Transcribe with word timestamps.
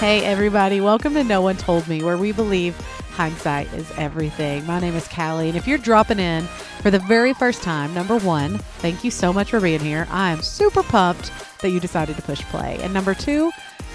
Hey, 0.00 0.24
everybody, 0.24 0.80
welcome 0.80 1.12
to 1.12 1.22
No 1.22 1.42
One 1.42 1.58
Told 1.58 1.86
Me, 1.86 2.02
where 2.02 2.16
we 2.16 2.32
believe 2.32 2.74
hindsight 3.10 3.70
is 3.74 3.92
everything. 3.98 4.64
My 4.64 4.80
name 4.80 4.96
is 4.96 5.06
Callie, 5.06 5.50
and 5.50 5.58
if 5.58 5.68
you're 5.68 5.76
dropping 5.76 6.18
in 6.18 6.44
for 6.80 6.90
the 6.90 7.00
very 7.00 7.34
first 7.34 7.62
time, 7.62 7.92
number 7.92 8.16
one, 8.16 8.56
thank 8.78 9.04
you 9.04 9.10
so 9.10 9.30
much 9.30 9.50
for 9.50 9.60
being 9.60 9.80
here. 9.80 10.08
I 10.10 10.30
am 10.30 10.40
super 10.40 10.82
pumped 10.82 11.30
that 11.60 11.68
you 11.68 11.80
decided 11.80 12.16
to 12.16 12.22
push 12.22 12.40
play. 12.44 12.78
And 12.80 12.94
number 12.94 13.12
two, 13.12 13.52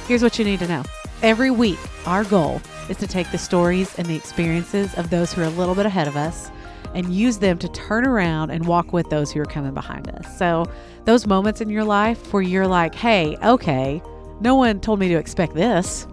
here's 0.07 0.21
what 0.21 0.37
you 0.37 0.45
need 0.45 0.59
to 0.59 0.67
know. 0.67 0.83
Every 1.23 1.49
week, 1.49 1.79
our 2.05 2.23
goal 2.23 2.61
is 2.87 2.97
to 2.97 3.07
take 3.07 3.31
the 3.31 3.39
stories 3.39 3.97
and 3.97 4.05
the 4.05 4.15
experiences 4.15 4.93
of 4.99 5.09
those 5.09 5.33
who 5.33 5.41
are 5.41 5.45
a 5.45 5.49
little 5.49 5.73
bit 5.73 5.87
ahead 5.87 6.07
of 6.07 6.15
us 6.15 6.51
and 6.93 7.15
use 7.15 7.39
them 7.39 7.57
to 7.57 7.67
turn 7.69 8.05
around 8.05 8.51
and 8.51 8.67
walk 8.67 8.93
with 8.93 9.09
those 9.09 9.31
who 9.31 9.41
are 9.41 9.45
coming 9.45 9.73
behind 9.73 10.07
us. 10.09 10.37
So, 10.37 10.67
those 11.05 11.25
moments 11.25 11.61
in 11.61 11.69
your 11.69 11.83
life 11.83 12.31
where 12.31 12.43
you're 12.43 12.67
like, 12.67 12.93
hey, 12.93 13.37
okay, 13.43 14.03
no 14.39 14.55
one 14.55 14.79
told 14.79 14.99
me 14.99 15.07
to 15.09 15.15
expect 15.15 15.53
this. 15.53 16.07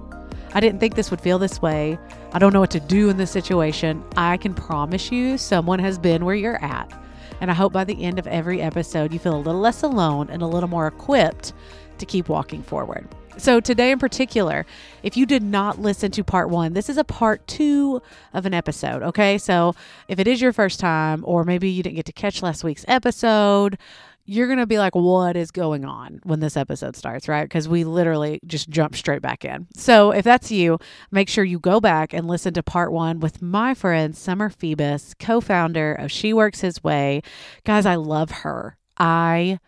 I 0.54 0.60
didn't 0.60 0.80
think 0.80 0.94
this 0.94 1.10
would 1.10 1.20
feel 1.20 1.38
this 1.38 1.62
way. 1.62 1.98
I 2.32 2.38
don't 2.38 2.52
know 2.52 2.60
what 2.60 2.70
to 2.72 2.80
do 2.80 3.08
in 3.08 3.16
this 3.16 3.30
situation. 3.30 4.04
I 4.16 4.36
can 4.36 4.54
promise 4.54 5.10
you 5.10 5.38
someone 5.38 5.78
has 5.78 5.98
been 5.98 6.24
where 6.24 6.34
you're 6.34 6.62
at. 6.62 6.92
And 7.40 7.50
I 7.50 7.54
hope 7.54 7.72
by 7.72 7.84
the 7.84 8.04
end 8.04 8.18
of 8.18 8.26
every 8.26 8.60
episode, 8.60 9.12
you 9.12 9.18
feel 9.18 9.34
a 9.34 9.40
little 9.40 9.60
less 9.60 9.82
alone 9.82 10.28
and 10.30 10.42
a 10.42 10.46
little 10.46 10.68
more 10.68 10.86
equipped 10.86 11.52
to 11.98 12.06
keep 12.06 12.28
walking 12.28 12.62
forward. 12.62 13.08
So, 13.38 13.60
today 13.60 13.90
in 13.90 13.98
particular, 13.98 14.66
if 15.02 15.16
you 15.16 15.24
did 15.24 15.42
not 15.42 15.80
listen 15.80 16.10
to 16.12 16.22
part 16.22 16.50
one, 16.50 16.74
this 16.74 16.90
is 16.90 16.98
a 16.98 17.04
part 17.04 17.46
two 17.46 18.02
of 18.34 18.44
an 18.44 18.52
episode. 18.52 19.02
Okay. 19.02 19.38
So, 19.38 19.74
if 20.06 20.18
it 20.18 20.28
is 20.28 20.40
your 20.40 20.52
first 20.52 20.78
time, 20.78 21.24
or 21.26 21.42
maybe 21.42 21.70
you 21.70 21.82
didn't 21.82 21.96
get 21.96 22.04
to 22.06 22.12
catch 22.12 22.42
last 22.42 22.62
week's 22.62 22.84
episode, 22.86 23.78
you're 24.24 24.46
going 24.46 24.58
to 24.58 24.66
be 24.66 24.78
like, 24.78 24.94
what 24.94 25.36
is 25.36 25.50
going 25.50 25.84
on 25.84 26.20
when 26.24 26.40
this 26.40 26.56
episode 26.56 26.96
starts, 26.96 27.28
right? 27.28 27.42
Because 27.44 27.68
we 27.68 27.84
literally 27.84 28.40
just 28.46 28.68
jump 28.68 28.94
straight 28.94 29.22
back 29.22 29.44
in. 29.44 29.66
So 29.74 30.12
if 30.12 30.24
that's 30.24 30.50
you, 30.50 30.78
make 31.10 31.28
sure 31.28 31.44
you 31.44 31.58
go 31.58 31.80
back 31.80 32.12
and 32.12 32.28
listen 32.28 32.54
to 32.54 32.62
part 32.62 32.92
one 32.92 33.20
with 33.20 33.42
my 33.42 33.74
friend, 33.74 34.16
Somer 34.16 34.48
Phoebus, 34.50 35.14
co 35.18 35.40
founder 35.40 35.92
of 35.92 36.12
She 36.12 36.32
Works 36.32 36.60
His 36.60 36.82
Way. 36.84 37.22
Guys, 37.64 37.86
I 37.86 37.96
love 37.96 38.30
her. 38.30 38.76
I. 38.96 39.58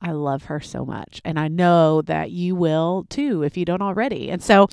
I 0.00 0.10
love 0.10 0.44
her 0.44 0.60
so 0.60 0.84
much. 0.84 1.22
And 1.24 1.38
I 1.38 1.48
know 1.48 2.02
that 2.02 2.30
you 2.30 2.54
will 2.54 3.06
too 3.08 3.42
if 3.42 3.56
you 3.56 3.64
don't 3.64 3.80
already. 3.80 4.30
And 4.30 4.42
so 4.42 4.68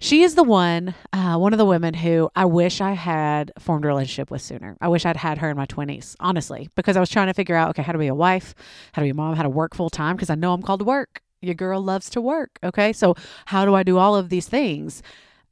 she 0.00 0.22
is 0.22 0.34
the 0.34 0.42
one, 0.42 0.94
uh, 1.12 1.36
one 1.36 1.52
of 1.52 1.58
the 1.58 1.66
women 1.66 1.92
who 1.92 2.30
I 2.34 2.46
wish 2.46 2.80
I 2.80 2.92
had 2.92 3.52
formed 3.58 3.84
a 3.84 3.88
relationship 3.88 4.30
with 4.30 4.40
sooner. 4.40 4.78
I 4.80 4.88
wish 4.88 5.04
I'd 5.04 5.18
had 5.18 5.36
her 5.38 5.50
in 5.50 5.58
my 5.58 5.66
20s, 5.66 6.16
honestly, 6.18 6.70
because 6.74 6.96
I 6.96 7.00
was 7.00 7.10
trying 7.10 7.26
to 7.26 7.34
figure 7.34 7.54
out, 7.54 7.68
okay, 7.70 7.82
how 7.82 7.92
to 7.92 7.98
be 7.98 8.06
a 8.06 8.14
wife, 8.14 8.54
how 8.92 9.02
to 9.02 9.06
be 9.06 9.10
a 9.10 9.14
mom, 9.14 9.36
how 9.36 9.42
to 9.42 9.50
work 9.50 9.74
full 9.74 9.90
time, 9.90 10.16
because 10.16 10.30
I 10.30 10.36
know 10.36 10.54
I'm 10.54 10.62
called 10.62 10.80
to 10.80 10.84
work. 10.84 11.20
Your 11.42 11.54
girl 11.54 11.82
loves 11.82 12.08
to 12.10 12.20
work. 12.20 12.58
Okay. 12.62 12.92
So, 12.94 13.14
how 13.46 13.64
do 13.64 13.74
I 13.74 13.82
do 13.82 13.98
all 13.98 14.16
of 14.16 14.30
these 14.30 14.48
things? 14.48 15.02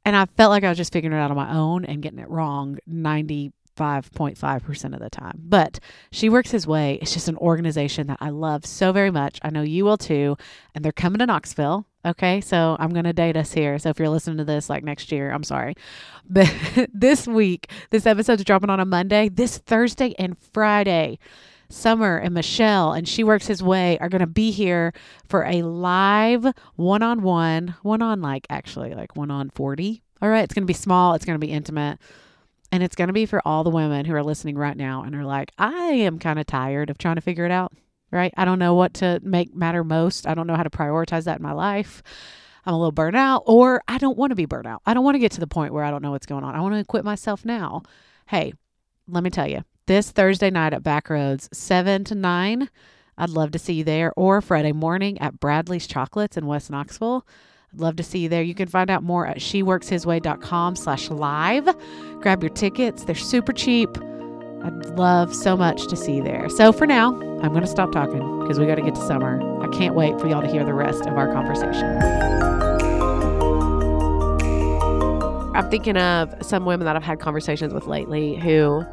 And 0.03 0.15
I 0.15 0.25
felt 0.25 0.49
like 0.49 0.63
I 0.63 0.69
was 0.69 0.77
just 0.77 0.93
figuring 0.93 1.15
it 1.15 1.21
out 1.21 1.31
on 1.31 1.37
my 1.37 1.55
own 1.55 1.85
and 1.85 2.01
getting 2.01 2.19
it 2.19 2.29
wrong 2.29 2.79
95.5% 2.89 4.93
of 4.93 4.99
the 4.99 5.09
time. 5.09 5.39
But 5.43 5.79
She 6.11 6.29
Works 6.29 6.51
His 6.51 6.65
Way. 6.65 6.97
It's 7.01 7.13
just 7.13 7.27
an 7.27 7.37
organization 7.37 8.07
that 8.07 8.17
I 8.19 8.29
love 8.29 8.65
so 8.65 8.91
very 8.91 9.11
much. 9.11 9.39
I 9.43 9.51
know 9.51 9.61
you 9.61 9.85
will 9.85 9.97
too. 9.97 10.37
And 10.73 10.83
they're 10.83 10.91
coming 10.91 11.19
to 11.19 11.27
Knoxville. 11.27 11.85
Okay, 12.05 12.39
so 12.39 12.77
I'm 12.79 12.91
going 12.91 13.03
to 13.03 13.13
date 13.13 13.35
us 13.35 13.51
here. 13.51 13.77
So 13.77 13.89
if 13.89 13.99
you're 13.99 14.09
listening 14.09 14.37
to 14.37 14.45
this 14.45 14.69
like 14.69 14.83
next 14.83 15.11
year, 15.11 15.31
I'm 15.31 15.43
sorry. 15.43 15.75
But 16.29 16.49
this 16.93 17.27
week, 17.27 17.69
this 17.89 18.05
episode's 18.05 18.45
dropping 18.45 18.69
on 18.69 18.79
a 18.79 18.85
Monday. 18.85 19.27
This 19.27 19.57
Thursday 19.57 20.15
and 20.17 20.37
Friday, 20.37 21.19
Somer 21.69 22.17
and 22.17 22.33
Michelle 22.33 22.93
and 22.93 23.07
She 23.07 23.23
Works 23.23 23.47
His 23.47 23.61
Way 23.61 23.97
are 23.99 24.07
going 24.07 24.21
to 24.21 24.27
be 24.27 24.51
here 24.51 24.93
for 25.27 25.43
a 25.43 25.61
live 25.61 26.45
one 26.77 27.03
on 27.03 27.21
one, 27.21 27.75
one 27.81 28.01
on 28.01 28.21
like 28.21 28.47
actually 28.49 28.93
like 28.93 29.17
one 29.17 29.29
on 29.29 29.49
40. 29.49 30.01
All 30.21 30.29
right, 30.29 30.43
it's 30.43 30.53
going 30.53 30.63
to 30.63 30.67
be 30.67 30.73
small, 30.73 31.15
it's 31.15 31.25
going 31.25 31.39
to 31.39 31.45
be 31.45 31.51
intimate. 31.51 31.99
And 32.71 32.81
it's 32.81 32.95
going 32.95 33.07
to 33.07 33.13
be 33.13 33.25
for 33.25 33.41
all 33.45 33.63
the 33.63 33.69
women 33.71 34.05
who 34.05 34.13
are 34.13 34.23
listening 34.23 34.55
right 34.55 34.77
now 34.77 35.03
and 35.03 35.15
are 35.15 35.25
like, 35.25 35.51
I 35.57 35.87
am 35.87 36.19
kind 36.19 36.39
of 36.39 36.45
tired 36.45 36.89
of 36.89 36.97
trying 36.97 37.15
to 37.15 37.21
figure 37.21 37.45
it 37.45 37.51
out 37.51 37.73
right? 38.11 38.33
I 38.37 38.45
don't 38.45 38.59
know 38.59 38.75
what 38.75 38.95
to 38.95 39.19
make 39.23 39.55
matter 39.55 39.83
most. 39.83 40.27
I 40.27 40.33
don't 40.33 40.47
know 40.47 40.55
how 40.55 40.63
to 40.63 40.69
prioritize 40.69 41.25
that 41.25 41.37
in 41.37 41.43
my 41.43 41.53
life. 41.53 42.03
I'm 42.65 42.73
a 42.73 42.77
little 42.77 42.91
burnt 42.91 43.15
out, 43.15 43.43
or 43.45 43.81
I 43.87 43.97
don't 43.97 44.17
want 44.17 44.31
to 44.31 44.35
be 44.35 44.45
burnt 44.45 44.67
out. 44.67 44.81
I 44.85 44.93
don't 44.93 45.03
want 45.03 45.15
to 45.15 45.19
get 45.19 45.31
to 45.33 45.39
the 45.39 45.47
point 45.47 45.73
where 45.73 45.83
I 45.83 45.91
don't 45.91 46.01
know 46.01 46.11
what's 46.11 46.25
going 46.25 46.43
on. 46.43 46.55
I 46.55 46.61
want 46.61 46.73
to 46.75 46.79
equip 46.79 47.05
myself 47.05 47.45
now. 47.45 47.83
Hey, 48.27 48.53
let 49.07 49.23
me 49.23 49.29
tell 49.29 49.47
you, 49.47 49.63
this 49.87 50.11
Thursday 50.11 50.49
night 50.49 50.73
at 50.73 50.83
Backroads, 50.83 51.53
7 51.53 52.03
to 52.05 52.15
9, 52.15 52.69
I'd 53.17 53.29
love 53.29 53.51
to 53.51 53.59
see 53.59 53.73
you 53.73 53.83
there, 53.83 54.13
or 54.15 54.41
Friday 54.41 54.71
morning 54.71 55.19
at 55.19 55.39
Bradley's 55.39 55.87
Chocolates 55.87 56.37
in 56.37 56.45
West 56.45 56.69
Knoxville. 56.69 57.25
I'd 57.73 57.79
love 57.79 57.95
to 57.97 58.03
see 58.03 58.19
you 58.19 58.29
there. 58.29 58.43
You 58.43 58.55
can 58.55 58.67
find 58.67 58.89
out 58.89 59.03
more 59.03 59.25
at 59.25 59.37
sheworkshisway.com 59.37 60.75
slash 60.75 61.09
live. 61.09 61.69
Grab 62.21 62.43
your 62.43 62.53
tickets. 62.53 63.03
They're 63.03 63.15
super 63.15 63.53
cheap. 63.53 63.97
I'd 64.63 64.85
love 64.97 65.33
so 65.33 65.55
much 65.55 65.87
to 65.87 65.95
see 65.95 66.15
you 66.17 66.23
there. 66.23 66.49
So 66.49 66.71
for 66.71 66.85
now, 66.85 67.13
I'm 67.41 67.49
going 67.49 67.61
to 67.61 67.67
stop 67.67 67.91
talking 67.91 68.39
because 68.41 68.59
we 68.59 68.65
got 68.65 68.75
to 68.75 68.81
get 68.81 68.95
to 68.95 69.01
Somer. 69.07 69.41
I 69.63 69.67
can't 69.69 69.95
wait 69.95 70.19
for 70.19 70.27
y'all 70.27 70.41
to 70.41 70.47
hear 70.47 70.65
the 70.65 70.73
rest 70.73 71.05
of 71.05 71.17
our 71.17 71.31
conversation. 71.31 71.97
I'm 75.55 75.69
thinking 75.69 75.97
of 75.97 76.33
some 76.41 76.65
women 76.65 76.85
that 76.85 76.95
I've 76.95 77.03
had 77.03 77.19
conversations 77.19 77.73
with 77.73 77.85
lately 77.87 78.35
who 78.35 78.85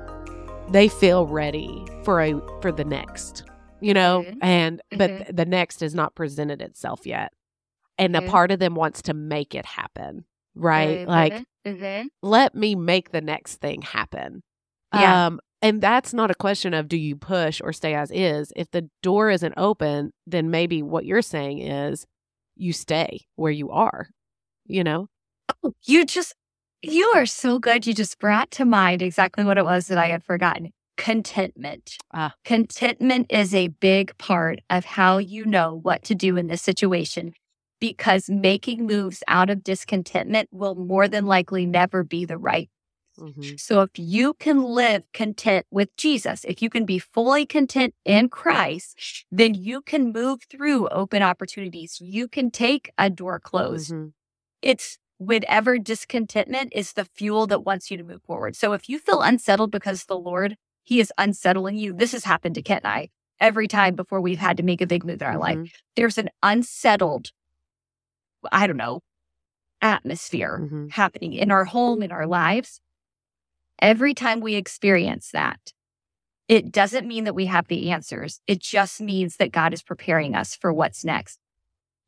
they 0.71 0.89
feel 0.89 1.27
ready 1.27 1.85
for 2.05 2.21
a 2.21 2.41
for 2.61 2.73
the 2.73 2.85
next, 2.85 3.45
you 3.81 3.95
know, 3.95 4.25
mm-hmm. 4.27 4.39
and 4.43 4.83
but 4.97 5.11
mm-hmm. 5.11 5.37
the 5.37 5.45
next 5.45 5.81
has 5.81 5.95
not 5.95 6.15
presented 6.15 6.63
itself 6.63 7.07
yet. 7.07 7.33
And 7.99 8.15
mm-hmm. 8.15 8.27
a 8.27 8.31
part 8.31 8.51
of 8.51 8.59
them 8.59 8.75
wants 8.75 9.03
to 9.03 9.15
make 9.15 9.55
it 9.55 9.65
happen, 9.65 10.25
right? 10.55 10.99
Mm-hmm. 10.99 11.11
Like 11.11 11.45
mm-hmm. 11.67 12.07
let 12.23 12.55
me 12.55 12.75
make 12.75 13.11
the 13.11 13.21
next 13.21 13.57
thing 13.57 13.83
happen. 13.83 14.43
Yeah. 14.93 15.27
Um, 15.27 15.41
and 15.63 15.81
that's 15.81 16.13
not 16.13 16.31
a 16.31 16.35
question 16.35 16.75
of 16.75 16.89
do 16.89 16.97
you 16.97 17.17
push 17.17 17.61
or 17.63 17.73
stay 17.73 17.95
as 17.95 18.11
is. 18.11 18.53
If 18.57 18.71
the 18.71 18.89
door 19.03 19.31
isn't 19.31 19.55
open, 19.57 20.13
then 20.27 20.51
maybe 20.51 20.83
what 20.83 21.07
you're 21.07 21.23
saying 21.23 21.61
is 21.61 22.07
you 22.57 22.73
stay 22.73 23.27
where 23.37 23.53
you 23.53 23.71
are, 23.71 24.09
you 24.67 24.85
know? 24.85 25.09
Oh, 25.63 25.73
you 25.85 26.05
just, 26.05 26.35
you 26.83 27.13
are 27.15 27.27
so 27.27 27.59
good. 27.59 27.87
You 27.87 27.95
just 27.95 28.19
brought 28.19 28.51
to 28.53 28.65
mind 28.65 29.03
exactly 29.03 29.45
what 29.45 29.59
it 29.59 29.65
was 29.65 29.87
that 29.89 29.99
I 29.99 30.09
had 30.09 30.25
forgotten 30.25 30.73
contentment. 30.97 31.99
Ah. 32.13 32.35
Contentment 32.45 33.27
is 33.31 33.55
a 33.55 33.69
big 33.69 34.17
part 34.19 34.61
of 34.71 34.85
how 34.85 35.19
you 35.19 35.45
know 35.45 35.79
what 35.83 36.03
to 36.05 36.15
do 36.15 36.37
in 36.37 36.47
this 36.47 36.63
situation 36.63 37.33
because 37.81 38.31
making 38.31 38.87
moves 38.87 39.23
out 39.29 39.51
of 39.51 39.63
discontentment 39.63 40.49
will 40.51 40.75
more 40.75 41.09
than 41.09 41.27
likely 41.27 41.67
never 41.67 42.03
be 42.03 42.25
the 42.25 42.39
right 42.39 42.71
Mm-hmm. 43.19 43.57
So 43.57 43.83
if 43.83 43.91
you 43.95 44.35
can 44.35 44.63
live 44.63 45.03
content 45.13 45.67
with 45.71 45.95
Jesus, 45.97 46.45
if 46.45 46.63
you 46.63 46.71
can 46.71 46.85
be 46.85 46.99
fully 46.99 47.47
content 47.47 47.95
in 48.05 48.29
Christ, 48.29 49.25
then 49.31 49.55
you 49.55 49.81
can 49.81 50.13
move 50.13 50.41
through 50.51 50.89
open 50.89 51.23
opportunities. 51.23 51.99
You 52.01 52.29
can 52.29 52.51
take 52.51 52.91
a 52.99 53.11
door 53.11 53.41
closed. 53.41 53.93
Mm-hmm. 53.93 54.09
It's 54.63 54.99
whatever 55.19 55.79
discontentment 55.79 56.73
is 56.75 56.93
the 56.93 57.05
fuel 57.05 57.47
that 57.47 57.65
wants 57.65 57.91
you 57.91 57.97
to 57.97 58.05
move 58.05 58.23
forward. 58.23 58.57
So 58.57 58.73
if 58.73 58.89
you 58.89 58.99
feel 58.99 59.23
unsettled 59.23 59.71
because 59.71 60.05
the 60.05 60.19
Lord, 60.19 60.57
He 60.85 61.01
is 61.01 61.13
unsettling 61.17 61.77
you, 61.77 61.93
this 61.93 62.13
has 62.13 62.25
happened 62.25 62.55
to 62.57 62.63
Kent 62.63 62.85
and 62.85 62.93
I 62.93 63.09
every 63.41 63.69
time 63.69 63.95
before 63.95 64.21
we've 64.21 64.39
had 64.39 64.57
to 64.57 64.63
make 64.63 64.81
a 64.81 64.87
big 64.87 65.05
move 65.05 65.21
in 65.23 65.27
our 65.27 65.35
mm-hmm. 65.35 65.63
life. 65.63 65.83
There's 65.95 66.19
an 66.19 66.31
unsettled, 66.43 67.31
I 68.51 68.67
don't 68.67 68.77
know, 68.77 69.01
atmosphere 69.81 70.61
mm-hmm. 70.63 70.89
happening 70.89 71.33
in 71.33 71.51
our 71.51 71.65
home, 71.65 72.03
in 72.03 72.13
our 72.13 72.27
lives. 72.27 72.81
Every 73.81 74.15
time 74.15 74.41
we 74.41 74.55
experience 74.55 75.31
that, 75.33 75.73
it 76.49 76.71
doesn't 76.71 77.09
mean 77.09 77.25
that 77.25 77.35
we 77.35 77.47
have 77.47 77.69
the 77.69 77.91
answers. 77.91 78.41
It 78.47 78.61
just 78.61 79.01
means 79.01 79.37
that 79.37 79.53
God 79.53 79.75
is 79.75 79.83
preparing 79.83 80.35
us 80.35 80.55
for 80.55 80.73
what's 80.73 81.05
next. 81.05 81.39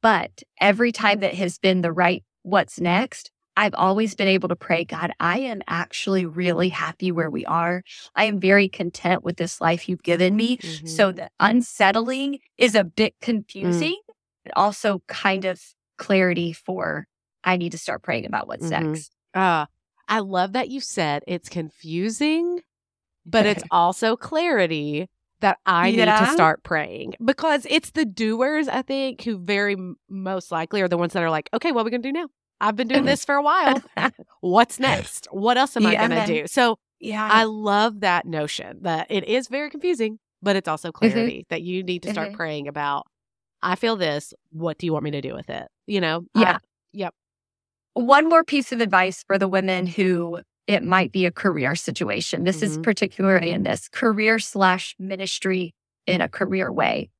But 0.00 0.42
every 0.60 0.92
time 0.92 1.20
that 1.20 1.34
has 1.34 1.58
been 1.58 1.82
the 1.82 1.92
right 1.92 2.24
what's 2.42 2.80
next, 2.80 3.30
I've 3.56 3.74
always 3.74 4.14
been 4.14 4.28
able 4.28 4.48
to 4.50 4.56
pray, 4.56 4.84
God, 4.84 5.10
I 5.18 5.40
am 5.40 5.62
actually 5.66 6.24
really 6.24 6.68
happy 6.68 7.10
where 7.10 7.28
we 7.28 7.44
are. 7.44 7.82
I 8.14 8.26
am 8.26 8.38
very 8.38 8.68
content 8.68 9.24
with 9.24 9.36
this 9.36 9.60
life 9.60 9.88
you've 9.88 10.04
given 10.04 10.36
me. 10.36 10.58
Mm-hmm. 10.58 10.86
So 10.86 11.10
the 11.10 11.28
unsettling 11.40 12.38
is 12.56 12.76
a 12.76 12.84
bit 12.84 13.14
mm. 13.18 13.24
confusing, 13.24 13.96
mm. 14.08 14.14
but 14.44 14.52
also 14.56 15.02
kind 15.08 15.44
of 15.44 15.60
clarity 15.96 16.52
for 16.52 17.08
I 17.42 17.56
need 17.56 17.72
to 17.72 17.78
start 17.78 18.02
praying 18.04 18.26
about 18.26 18.46
what's 18.46 18.66
mm-hmm. 18.66 18.92
next. 18.92 19.12
Ah, 19.34 19.66
I 20.08 20.20
love 20.20 20.54
that 20.54 20.70
you 20.70 20.80
said 20.80 21.22
it's 21.26 21.48
confusing, 21.48 22.62
but 23.26 23.46
it's 23.46 23.62
also 23.70 24.16
clarity 24.16 25.08
that 25.40 25.58
I 25.66 25.88
yeah. 25.88 26.04
need 26.04 26.26
to 26.26 26.32
start 26.32 26.62
praying 26.62 27.14
because 27.24 27.66
it's 27.70 27.90
the 27.90 28.04
doers, 28.04 28.68
I 28.68 28.82
think, 28.82 29.22
who 29.22 29.38
very 29.38 29.76
most 30.08 30.50
likely 30.50 30.80
are 30.82 30.88
the 30.88 30.98
ones 30.98 31.12
that 31.12 31.22
are 31.22 31.30
like, 31.30 31.48
okay, 31.54 31.72
what 31.72 31.82
are 31.82 31.84
we 31.84 31.90
going 31.90 32.02
to 32.02 32.08
do 32.08 32.12
now? 32.12 32.28
I've 32.60 32.76
been 32.76 32.88
doing 32.88 33.04
this 33.04 33.24
for 33.26 33.36
a 33.36 33.42
while. 33.42 33.82
What's 34.40 34.80
next? 34.80 35.28
What 35.30 35.56
else 35.56 35.76
am 35.76 35.84
yeah, 35.84 35.90
I 35.90 36.08
going 36.08 36.26
to 36.26 36.26
do? 36.26 36.46
So, 36.48 36.78
yeah, 36.98 37.28
I 37.30 37.44
love 37.44 38.00
that 38.00 38.26
notion 38.26 38.78
that 38.82 39.06
it 39.10 39.24
is 39.24 39.46
very 39.46 39.70
confusing, 39.70 40.18
but 40.42 40.56
it's 40.56 40.66
also 40.68 40.88
mm-hmm. 40.88 40.98
clarity 40.98 41.38
mm-hmm. 41.38 41.50
that 41.50 41.62
you 41.62 41.84
need 41.84 42.02
to 42.02 42.10
start 42.10 42.28
mm-hmm. 42.28 42.36
praying 42.36 42.68
about. 42.68 43.06
I 43.62 43.76
feel 43.76 43.96
this. 43.96 44.34
What 44.50 44.78
do 44.78 44.86
you 44.86 44.92
want 44.92 45.04
me 45.04 45.12
to 45.12 45.20
do 45.20 45.34
with 45.34 45.50
it? 45.50 45.68
You 45.86 46.00
know? 46.00 46.24
Yeah. 46.34 46.56
I, 46.56 46.58
yep. 46.92 47.14
One 48.04 48.28
more 48.28 48.44
piece 48.44 48.72
of 48.72 48.80
advice 48.80 49.24
for 49.26 49.38
the 49.38 49.48
women 49.48 49.86
who 49.86 50.40
it 50.66 50.84
might 50.84 51.12
be 51.12 51.26
a 51.26 51.32
career 51.32 51.74
situation. 51.74 52.44
This 52.44 52.56
mm-hmm. 52.56 52.66
is 52.66 52.78
particularly 52.78 53.50
in 53.50 53.62
this 53.62 53.88
career 53.88 54.38
slash 54.38 54.94
ministry 54.98 55.74
in 56.06 56.20
a 56.20 56.28
career 56.28 56.70
way. 56.70 57.10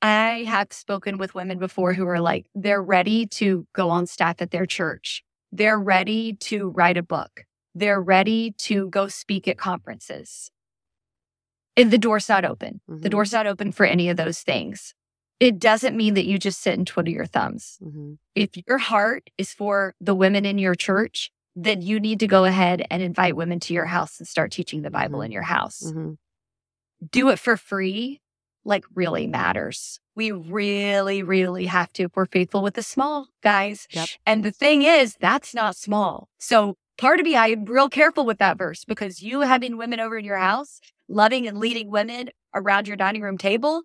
I 0.00 0.44
have 0.48 0.72
spoken 0.72 1.18
with 1.18 1.34
women 1.34 1.58
before 1.58 1.92
who 1.92 2.06
are 2.06 2.20
like, 2.20 2.46
they're 2.54 2.82
ready 2.82 3.26
to 3.26 3.66
go 3.74 3.90
on 3.90 4.06
staff 4.06 4.40
at 4.40 4.50
their 4.50 4.66
church. 4.66 5.24
They're 5.50 5.78
ready 5.78 6.34
to 6.34 6.68
write 6.68 6.96
a 6.96 7.02
book. 7.02 7.44
They're 7.74 8.00
ready 8.00 8.52
to 8.58 8.88
go 8.88 9.08
speak 9.08 9.48
at 9.48 9.58
conferences. 9.58 10.50
And 11.76 11.90
the 11.90 11.98
door's 11.98 12.28
not 12.28 12.44
open. 12.44 12.80
Mm-hmm. 12.88 13.02
The 13.02 13.08
door's 13.08 13.32
not 13.32 13.46
open 13.46 13.72
for 13.72 13.86
any 13.86 14.08
of 14.08 14.16
those 14.16 14.40
things. 14.40 14.94
It 15.40 15.58
doesn't 15.58 15.96
mean 15.96 16.14
that 16.14 16.26
you 16.26 16.38
just 16.38 16.60
sit 16.60 16.76
and 16.76 16.86
twiddle 16.86 17.12
your 17.12 17.26
thumbs. 17.26 17.78
Mm-hmm. 17.82 18.14
If 18.34 18.50
your 18.66 18.78
heart 18.78 19.30
is 19.38 19.52
for 19.52 19.94
the 20.00 20.14
women 20.14 20.44
in 20.44 20.58
your 20.58 20.74
church, 20.74 21.30
then 21.54 21.82
you 21.82 22.00
need 22.00 22.20
to 22.20 22.26
go 22.26 22.44
ahead 22.44 22.86
and 22.90 23.02
invite 23.02 23.36
women 23.36 23.60
to 23.60 23.74
your 23.74 23.86
house 23.86 24.18
and 24.18 24.26
start 24.26 24.52
teaching 24.52 24.82
the 24.82 24.90
Bible 24.90 25.18
mm-hmm. 25.18 25.26
in 25.26 25.32
your 25.32 25.42
house. 25.42 25.82
Mm-hmm. 25.86 26.12
Do 27.10 27.28
it 27.30 27.38
for 27.38 27.56
free 27.56 28.20
like 28.64 28.84
really 28.94 29.26
matters. 29.26 30.00
We 30.14 30.30
really, 30.32 31.22
really 31.22 31.66
have 31.66 31.92
to 31.94 32.04
if 32.04 32.16
we're 32.16 32.26
faithful 32.26 32.62
with 32.62 32.74
the 32.74 32.82
small 32.82 33.28
guys. 33.42 33.88
Yep. 33.92 34.08
And 34.26 34.44
the 34.44 34.50
thing 34.50 34.82
is, 34.82 35.16
that's 35.20 35.54
not 35.54 35.76
small. 35.76 36.28
So 36.38 36.76
part 36.98 37.20
of 37.20 37.24
me, 37.24 37.36
I'm 37.36 37.64
real 37.64 37.88
careful 37.88 38.26
with 38.26 38.38
that 38.38 38.58
verse 38.58 38.84
because 38.84 39.22
you 39.22 39.40
having 39.40 39.76
women 39.76 40.00
over 40.00 40.18
in 40.18 40.24
your 40.24 40.36
house, 40.36 40.80
loving 41.08 41.46
and 41.46 41.58
leading 41.58 41.90
women 41.90 42.30
around 42.54 42.88
your 42.88 42.96
dining 42.96 43.22
room 43.22 43.38
table, 43.38 43.82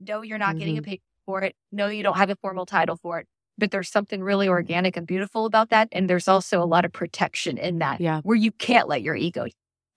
no, 0.00 0.22
you're 0.22 0.38
not 0.38 0.50
mm-hmm. 0.50 0.58
getting 0.58 0.78
a 0.78 0.82
mm-hmm. 0.82 0.90
pay 0.90 1.00
for 1.26 1.42
it. 1.42 1.54
No, 1.70 1.88
you 1.88 2.02
don't 2.02 2.16
have 2.16 2.30
a 2.30 2.36
formal 2.36 2.66
title 2.66 2.96
for 2.96 3.20
it. 3.20 3.26
But 3.58 3.70
there's 3.70 3.90
something 3.90 4.22
really 4.22 4.48
organic 4.48 4.96
and 4.96 5.06
beautiful 5.06 5.44
about 5.44 5.68
that. 5.68 5.88
And 5.92 6.08
there's 6.08 6.28
also 6.28 6.62
a 6.62 6.64
lot 6.64 6.86
of 6.86 6.92
protection 6.92 7.58
in 7.58 7.78
that 7.80 8.00
yeah. 8.00 8.22
where 8.22 8.36
you 8.36 8.52
can't 8.52 8.88
let 8.88 9.02
your 9.02 9.14
ego 9.14 9.46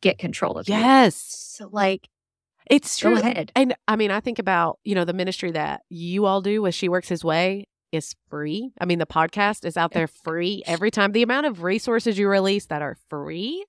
get 0.02 0.18
control 0.18 0.58
of 0.58 0.68
yes. 0.68 0.78
you. 0.78 0.86
Yes. 0.86 1.16
So 1.58 1.70
like 1.72 2.10
it's 2.70 2.98
true. 2.98 3.18
And 3.18 3.76
I 3.88 3.96
mean, 3.96 4.12
I 4.12 4.20
think 4.20 4.40
about, 4.40 4.80
you 4.84 4.96
know, 4.96 5.06
the 5.06 5.14
ministry 5.14 5.52
that 5.52 5.82
you 5.90 6.26
all 6.26 6.42
do 6.42 6.62
with 6.62 6.76
She 6.76 6.90
Works 6.90 7.10
His 7.10 7.24
Way 7.24 7.68
is 7.92 8.16
free. 8.30 8.72
I 8.82 8.86
mean, 8.86 9.00
the 9.00 9.06
podcast 9.06 9.66
is 9.66 9.78
out 9.78 9.92
there 9.92 10.08
free 10.08 10.64
every 10.66 10.92
time. 10.92 11.12
The 11.12 11.24
amount 11.24 11.46
of 11.46 11.64
resources 11.64 12.18
you 12.18 12.28
release 12.28 12.66
that 12.66 12.82
are 12.82 12.98
free, 13.10 13.66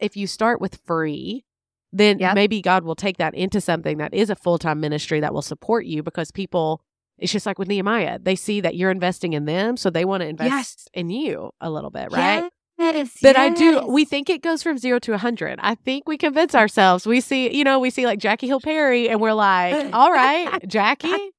if 0.00 0.16
you 0.16 0.26
start 0.26 0.60
with 0.60 0.80
free, 0.84 1.44
then 1.92 2.18
yep. 2.18 2.34
maybe 2.34 2.62
God 2.62 2.84
will 2.84 2.94
take 2.94 3.18
that 3.18 3.34
into 3.34 3.60
something 3.60 3.98
that 3.98 4.14
is 4.14 4.30
a 4.30 4.36
full 4.36 4.58
time 4.58 4.80
ministry 4.80 5.20
that 5.20 5.34
will 5.34 5.42
support 5.42 5.86
you 5.86 6.02
because 6.02 6.30
people, 6.30 6.82
it's 7.18 7.32
just 7.32 7.46
like 7.46 7.58
with 7.58 7.68
Nehemiah, 7.68 8.18
they 8.20 8.36
see 8.36 8.60
that 8.60 8.76
you're 8.76 8.90
investing 8.90 9.32
in 9.32 9.44
them. 9.44 9.76
So 9.76 9.90
they 9.90 10.04
want 10.04 10.22
to 10.22 10.28
invest 10.28 10.50
yes. 10.50 10.88
in 10.94 11.10
you 11.10 11.50
a 11.60 11.70
little 11.70 11.90
bit, 11.90 12.12
right? 12.12 12.42
Yes. 12.42 12.50
Yes, 12.80 13.18
but. 13.20 13.36
I 13.36 13.50
do. 13.50 13.86
We 13.86 14.06
think 14.06 14.30
it 14.30 14.40
goes 14.40 14.62
from 14.62 14.78
zero 14.78 14.98
to 15.00 15.12
a 15.12 15.18
hundred. 15.18 15.60
I 15.62 15.74
think 15.74 16.08
we 16.08 16.16
convince 16.16 16.54
ourselves. 16.54 17.06
We 17.06 17.20
see, 17.20 17.54
you 17.54 17.62
know, 17.62 17.78
we 17.78 17.90
see 17.90 18.06
like 18.06 18.18
Jackie 18.18 18.46
Hill 18.46 18.60
Perry, 18.60 19.10
and 19.10 19.20
we're 19.20 19.34
like, 19.34 19.90
"All 19.92 20.10
right, 20.10 20.66
Jackie, 20.66 21.32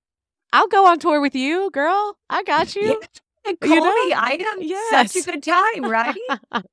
I'll 0.53 0.67
go 0.67 0.85
on 0.85 0.99
tour 0.99 1.19
with 1.19 1.35
you, 1.35 1.71
girl. 1.71 2.15
I 2.29 2.43
got 2.43 2.75
you. 2.75 3.01
Yeah, 3.45 3.53
call 3.61 3.69
you 3.69 3.81
know? 3.81 4.05
me. 4.05 4.13
I 4.13 4.37
have 4.51 4.61
yes. 4.61 5.11
such 5.11 5.23
a 5.23 5.31
good 5.31 5.43
time, 5.43 5.89
right? 5.89 6.15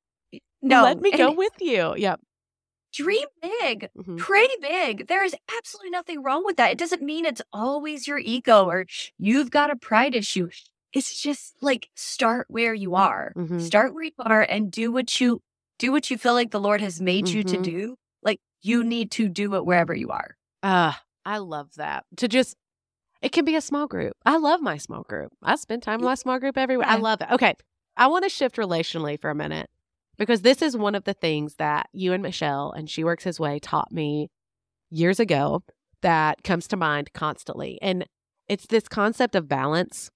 no, 0.62 0.82
let 0.82 1.00
me 1.00 1.12
go 1.12 1.32
with 1.32 1.54
you. 1.60 1.94
Yep. 1.96 2.20
Dream 2.93 3.26
big, 3.43 3.90
mm-hmm. 3.96 4.17
pray 4.17 4.49
big. 4.61 5.08
There 5.08 5.25
is 5.25 5.35
absolutely 5.56 5.90
nothing 5.90 6.23
wrong 6.23 6.44
with 6.44 6.56
that. 6.56 6.73
It 6.73 6.79
doesn't 6.79 7.02
mean 7.02 7.26
it's 7.26 7.43
always 7.52 8.08
your 8.08 8.19
ego 8.19 8.64
or 8.64 8.87
you've 9.19 9.50
got 9.50 9.70
a 9.70 9.76
pride 9.76 10.14
issue 10.14 10.49
it's 10.93 11.20
just 11.20 11.55
like 11.61 11.88
start 11.94 12.46
where 12.49 12.75
you 12.75 12.94
are. 12.94 13.32
Mm-hmm. 13.37 13.61
Start 13.61 13.94
where 13.94 14.05
you 14.05 14.12
are 14.19 14.43
and 14.43 14.70
do 14.70 14.90
what 14.90 15.20
you 15.20 15.43
do 15.79 15.93
what 15.93 16.11
you 16.11 16.19
feel 16.19 16.35
like 16.35 16.50
the 16.50 16.61
Lord 16.61 16.81
has 16.81 17.00
made 17.00 17.26
mm-hmm. 17.26 17.37
you 17.37 17.44
to 17.44 17.55
mm-hmm. 17.55 17.62
do. 17.62 17.96
Like 18.23 18.40
you 18.62 18.85
need 18.85 19.11
to 19.12 19.29
do 19.29 19.55
it 19.55 19.64
wherever 19.64 19.94
you 19.94 20.08
are. 20.08 20.37
Uh, 20.62 20.93
I 21.25 21.38
love 21.38 21.75
that. 21.76 22.05
To 22.17 22.29
just 22.29 22.56
it 23.20 23.32
can 23.32 23.44
be 23.44 23.56
a 23.56 23.61
small 23.61 23.87
group. 23.87 24.14
I 24.25 24.37
love 24.38 24.61
my 24.61 24.76
small 24.76 25.02
group. 25.02 25.32
I 25.43 25.56
spend 25.56 25.82
time 25.82 26.00
with 26.00 26.06
my 26.06 26.14
small 26.14 26.38
group 26.38 26.56
everywhere. 26.56 26.87
I 26.88 26.96
love 26.96 27.20
it. 27.20 27.29
Okay. 27.32 27.55
I 27.96 28.06
want 28.06 28.25
to 28.25 28.29
shift 28.29 28.56
relationally 28.56 29.20
for 29.20 29.29
a 29.29 29.34
minute 29.34 29.69
because 30.19 30.43
this 30.43 30.62
is 30.62 30.76
one 30.76 30.94
of 30.94 31.05
the 31.05 31.15
things 31.15 31.55
that 31.56 31.88
you 31.93 32.12
and 32.12 32.23
Michelle 32.23 32.73
and 32.73 32.91
She 32.91 33.05
Works 33.05 33.25
His 33.25 33.38
Way 33.41 33.59
taught 33.59 33.93
me 33.93 34.31
years 34.91 35.20
ago 35.20 35.62
that 36.03 36.43
comes 36.43 36.69
to 36.69 36.76
mind 36.76 37.12
constantly. 37.12 37.79
And 37.82 38.06
it's 38.49 38.67
this 38.67 38.88
concept 38.88 39.35
of 39.35 39.49
balance 39.49 40.11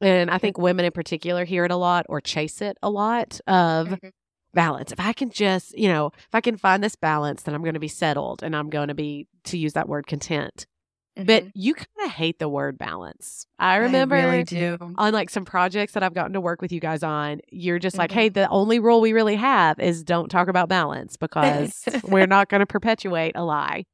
and 0.00 0.30
I 0.30 0.38
think 0.38 0.58
women 0.58 0.84
in 0.84 0.92
particular 0.92 1.44
hear 1.44 1.64
it 1.64 1.70
a 1.70 1.76
lot 1.76 2.06
or 2.08 2.20
chase 2.20 2.60
it 2.60 2.76
a 2.82 2.90
lot 2.90 3.40
of 3.46 3.88
mm-hmm. 3.88 4.08
balance. 4.52 4.92
If 4.92 5.00
I 5.00 5.12
can 5.12 5.30
just, 5.30 5.76
you 5.76 5.88
know, 5.88 6.10
if 6.14 6.34
I 6.34 6.40
can 6.40 6.56
find 6.56 6.84
this 6.84 6.96
balance, 6.96 7.42
then 7.42 7.54
I'm 7.54 7.62
going 7.62 7.74
to 7.74 7.80
be 7.80 7.88
settled 7.88 8.42
and 8.42 8.54
I'm 8.54 8.68
going 8.68 8.88
to 8.88 8.94
be, 8.94 9.26
to 9.44 9.58
use 9.58 9.72
that 9.72 9.88
word, 9.88 10.06
content. 10.06 10.66
Mm-hmm. 11.16 11.26
But 11.26 11.56
you 11.56 11.74
kind 11.74 11.88
of 12.04 12.10
hate 12.10 12.38
the 12.38 12.48
word 12.48 12.76
balance. 12.76 13.46
I 13.58 13.76
remember 13.76 14.16
I 14.16 14.24
really 14.24 14.44
do. 14.44 14.76
on 14.96 15.14
like 15.14 15.30
some 15.30 15.46
projects 15.46 15.94
that 15.94 16.02
I've 16.02 16.12
gotten 16.12 16.34
to 16.34 16.40
work 16.40 16.60
with 16.60 16.72
you 16.72 16.80
guys 16.80 17.02
on, 17.02 17.40
you're 17.50 17.78
just 17.78 17.94
mm-hmm. 17.94 18.02
like, 18.02 18.12
hey, 18.12 18.28
the 18.28 18.48
only 18.50 18.78
rule 18.78 19.00
we 19.00 19.14
really 19.14 19.36
have 19.36 19.80
is 19.80 20.04
don't 20.04 20.28
talk 20.28 20.48
about 20.48 20.68
balance 20.68 21.16
because 21.16 21.84
we're 22.04 22.26
not 22.26 22.50
going 22.50 22.60
to 22.60 22.66
perpetuate 22.66 23.32
a 23.34 23.44
lie. 23.44 23.84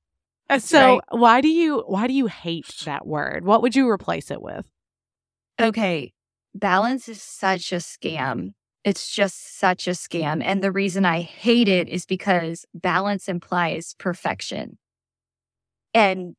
That's 0.48 0.68
so 0.68 0.94
right. 0.94 1.02
why 1.10 1.40
do 1.40 1.48
you 1.48 1.84
why 1.86 2.08
do 2.08 2.12
you 2.12 2.26
hate 2.26 2.74
that 2.84 3.06
word? 3.06 3.44
What 3.44 3.62
would 3.62 3.76
you 3.76 3.88
replace 3.88 4.30
it 4.30 4.42
with? 4.42 4.66
Okay, 5.60 6.12
balance 6.54 7.08
is 7.08 7.22
such 7.22 7.72
a 7.72 7.76
scam. 7.76 8.54
It's 8.84 9.14
just 9.14 9.58
such 9.58 9.86
a 9.86 9.92
scam. 9.92 10.42
And 10.44 10.60
the 10.62 10.72
reason 10.72 11.04
I 11.04 11.20
hate 11.20 11.68
it 11.68 11.88
is 11.88 12.04
because 12.04 12.66
balance 12.74 13.28
implies 13.28 13.94
perfection. 13.96 14.78
And 15.94 16.34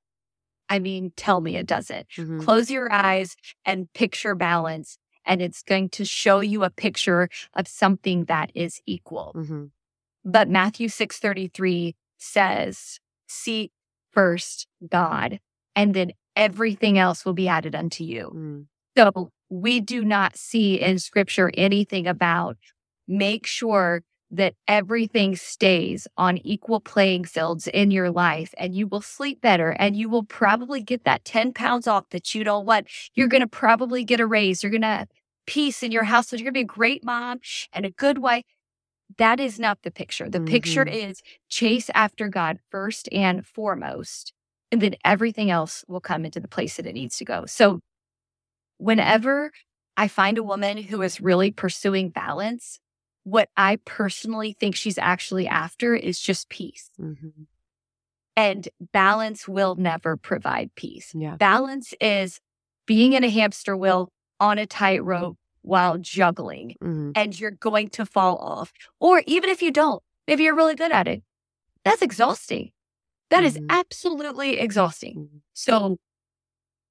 I 0.74 0.80
mean, 0.80 1.14
tell 1.16 1.40
me 1.40 1.56
it 1.56 1.68
doesn't. 1.68 2.08
Mm-hmm. 2.18 2.40
Close 2.40 2.72
your 2.72 2.92
eyes 2.92 3.36
and 3.64 3.94
picture 3.94 4.34
balance, 4.34 4.98
and 5.24 5.40
it's 5.40 5.62
going 5.62 5.90
to 5.90 6.04
show 6.04 6.40
you 6.40 6.64
a 6.64 6.72
picture 6.72 7.30
of 7.54 7.68
something 7.68 8.26
that 8.26 8.50
is 8.56 8.82
equal. 8.88 9.34
Mm-hmm. 9.36 9.66
But 10.26 10.50
Matthew 10.50 10.88
6:33 10.88 11.94
says, 12.18 13.00
"Seek 13.28 13.72
first 14.10 14.68
God, 14.90 15.40
and 15.76 15.94
then 15.94 16.14
everything 16.36 16.98
else 16.98 17.24
will 17.24 17.34
be 17.34 17.48
added 17.48 17.76
unto 17.76 18.04
you." 18.04 18.32
Mm. 18.36 18.66
So 18.98 19.30
we 19.52 19.80
do 19.80 20.04
not 20.04 20.36
see 20.36 20.82
in 20.82 20.98
scripture 20.98 21.52
anything 21.54 22.08
about 22.08 22.58
make 23.08 23.46
sure 23.46 24.02
that 24.34 24.56
everything 24.68 25.36
stays 25.36 26.08
on 26.18 26.40
equal 26.40 26.80
playing 26.80 27.24
fields 27.24 27.68
in 27.68 27.92
your 27.92 28.10
life 28.10 28.54
and 28.58 28.74
you 28.74 28.88
will 28.88 29.02
sleep 29.02 29.40
better 29.42 29.70
and 29.78 29.96
you 29.96 30.10
will 30.10 30.24
probably 30.24 30.82
get 30.82 31.04
that 31.04 31.24
10 31.24 31.54
pounds 31.54 31.88
off 31.88 32.10
that 32.10 32.34
you 32.34 32.44
don't 32.44 32.66
want. 32.66 32.88
You're 33.14 33.28
going 33.28 33.42
to 33.42 33.48
probably 33.48 34.04
get 34.04 34.20
a 34.20 34.26
raise. 34.26 34.64
You're 34.64 34.72
going 34.72 34.82
to 34.82 34.88
have 34.88 35.08
peace 35.46 35.84
in 35.84 35.92
your 35.92 36.04
household. 36.04 36.40
You're 36.40 36.52
going 36.52 36.66
to 36.66 36.68
be 36.68 36.74
a 36.74 36.78
great 36.78 37.04
mom 37.04 37.42
and 37.72 37.86
a 37.86 37.92
good 37.92 38.18
wife. 38.18 38.44
That 39.20 39.40
is 39.40 39.60
not 39.60 39.80
the 39.84 39.92
picture. 39.92 40.28
The 40.28 40.40
mm-hmm. 40.40 40.46
picture 40.46 40.84
is 40.84 41.22
chase 41.48 41.92
after 41.94 42.28
God 42.28 42.58
first 42.72 43.08
and 43.12 43.46
foremost, 43.46 44.34
and 44.72 44.82
then 44.82 44.96
everything 45.06 45.52
else 45.52 45.86
will 45.88 46.02
come 46.02 46.26
into 46.26 46.40
the 46.40 46.48
place 46.48 46.78
that 46.78 46.88
it 46.88 46.94
needs 46.94 47.18
to 47.18 47.26
go. 47.26 47.46
So 47.46 47.82
whenever 48.78 49.52
I 49.96 50.08
find 50.08 50.40
a 50.40 50.44
woman 50.44 50.78
who 50.78 51.04
is 51.04 51.22
really 51.22 51.52
pursuing 51.52 52.10
balance, 52.10 52.80
what 53.24 53.50
I 53.56 53.78
personally 53.86 54.56
think 54.60 54.76
she's 54.76 54.98
actually 54.98 55.48
after 55.48 55.96
is 55.96 56.20
just 56.20 56.50
peace. 56.50 56.90
Mm-hmm. 57.00 57.44
And 58.36 58.68
balance 58.92 59.48
will 59.48 59.76
never 59.76 60.18
provide 60.18 60.72
peace. 60.76 61.12
Yeah. 61.14 61.36
Balance 61.36 61.94
is 62.02 62.40
being 62.86 63.14
in 63.14 63.24
a 63.24 63.30
hamster 63.30 63.78
wheel 63.78 64.10
on 64.40 64.58
a 64.58 64.66
tightrope 64.66 65.38
while 65.62 65.98
juggling, 65.98 66.76
mm-hmm. 66.84 67.12
and 67.16 67.40
you're 67.40 67.52
going 67.52 67.90
to 67.90 68.06
fall 68.06 68.38
off. 68.38 68.74
Or 69.00 69.24
even 69.26 69.50
if 69.50 69.62
you 69.62 69.72
don't, 69.72 70.04
maybe 70.28 70.44
you're 70.44 70.56
really 70.56 70.76
good 70.76 70.92
at 70.92 71.08
it. 71.08 71.24
That's 71.86 72.02
exhausting. 72.02 72.72
That 73.30 73.44
mm-hmm. 73.44 73.58
is 73.58 73.60
absolutely 73.70 74.60
exhausting. 74.60 75.16
Mm-hmm. 75.16 75.38
So 75.54 75.98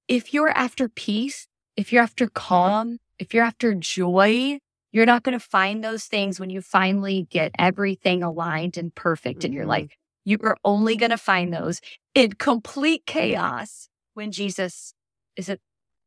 if 0.09 0.33
you're 0.33 0.49
after 0.49 0.89
peace, 0.89 1.47
if 1.77 1.93
you're 1.93 2.03
after 2.03 2.29
calm, 2.29 2.99
if 3.19 3.35
you're 3.35 3.45
after 3.45 3.75
joy, 3.75 4.59
you're 4.93 5.07
not 5.07 5.23
going 5.23 5.39
to 5.39 5.45
find 5.45 5.83
those 5.83 6.05
things 6.05 6.39
when 6.39 6.51
you 6.51 6.61
finally 6.61 7.27
get 7.31 7.53
everything 7.59 8.23
aligned 8.23 8.77
and 8.77 8.95
perfect 8.95 9.41
mm-hmm. 9.41 9.47
in 9.47 9.53
your 9.53 9.67
life. 9.67 9.91
You 10.25 10.39
are 10.43 10.57
only 10.65 10.97
going 10.97 11.11
to 11.11 11.19
find 11.19 11.53
those 11.53 11.81
in 12.15 12.35
complete 12.35 13.07
chaos 13.07 13.89
when 14.15 14.31
Jesus 14.31 14.95
is 15.35 15.49
it 15.49 15.61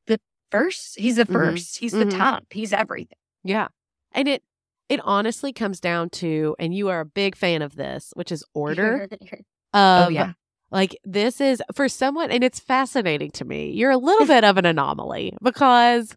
the 0.05 0.19
first. 0.51 0.97
He's 0.97 1.17
the 1.17 1.25
1st 1.25 1.33
mm-hmm. 1.33 1.79
He's 1.79 1.91
the 1.91 2.05
mm-hmm. 2.05 2.17
top. 2.17 2.45
He's 2.51 2.71
everything. 2.71 3.17
Yeah. 3.43 3.67
And 4.13 4.27
it, 4.27 4.43
it 4.87 5.01
honestly 5.03 5.51
comes 5.51 5.79
down 5.79 6.09
to, 6.11 6.55
and 6.59 6.73
you 6.73 6.89
are 6.89 7.01
a 7.01 7.05
big 7.05 7.35
fan 7.35 7.61
of 7.61 7.75
this, 7.75 8.11
which 8.15 8.31
is 8.31 8.45
order. 8.53 9.09
oh, 9.73 10.09
yeah. 10.09 10.33
Like 10.71 10.97
this 11.03 11.41
is 11.41 11.61
for 11.73 11.87
someone, 11.87 12.31
and 12.31 12.43
it's 12.43 12.59
fascinating 12.59 13.31
to 13.31 13.45
me. 13.45 13.71
You're 13.71 13.91
a 13.91 13.97
little 13.97 14.25
bit 14.27 14.43
of 14.43 14.57
an 14.57 14.65
anomaly 14.65 15.33
because 15.41 16.15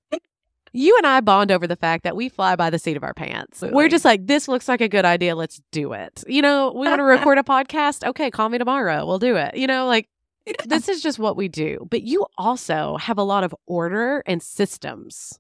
you 0.72 0.96
and 0.96 1.06
I 1.06 1.20
bond 1.20 1.50
over 1.50 1.66
the 1.66 1.76
fact 1.76 2.04
that 2.04 2.16
we 2.16 2.28
fly 2.28 2.56
by 2.56 2.70
the 2.70 2.78
seat 2.78 2.96
of 2.96 3.02
our 3.02 3.14
pants. 3.14 3.58
Absolutely. 3.58 3.76
We're 3.76 3.88
just 3.88 4.04
like, 4.04 4.26
this 4.26 4.48
looks 4.48 4.68
like 4.68 4.80
a 4.80 4.88
good 4.88 5.04
idea. 5.04 5.34
Let's 5.34 5.60
do 5.72 5.92
it. 5.92 6.24
You 6.26 6.42
know, 6.42 6.72
we 6.74 6.86
want 6.86 6.98
to 6.98 7.04
record 7.04 7.38
a 7.38 7.42
podcast. 7.42 8.06
Okay, 8.06 8.30
call 8.30 8.48
me 8.48 8.58
tomorrow. 8.58 9.06
We'll 9.06 9.18
do 9.18 9.36
it. 9.36 9.56
You 9.56 9.66
know, 9.66 9.86
like 9.86 10.08
yeah. 10.46 10.54
this 10.66 10.88
is 10.88 11.02
just 11.02 11.18
what 11.18 11.36
we 11.36 11.48
do. 11.48 11.86
But 11.90 12.02
you 12.02 12.26
also 12.36 12.96
have 12.98 13.18
a 13.18 13.22
lot 13.22 13.44
of 13.44 13.54
order 13.66 14.22
and 14.26 14.42
systems. 14.42 15.38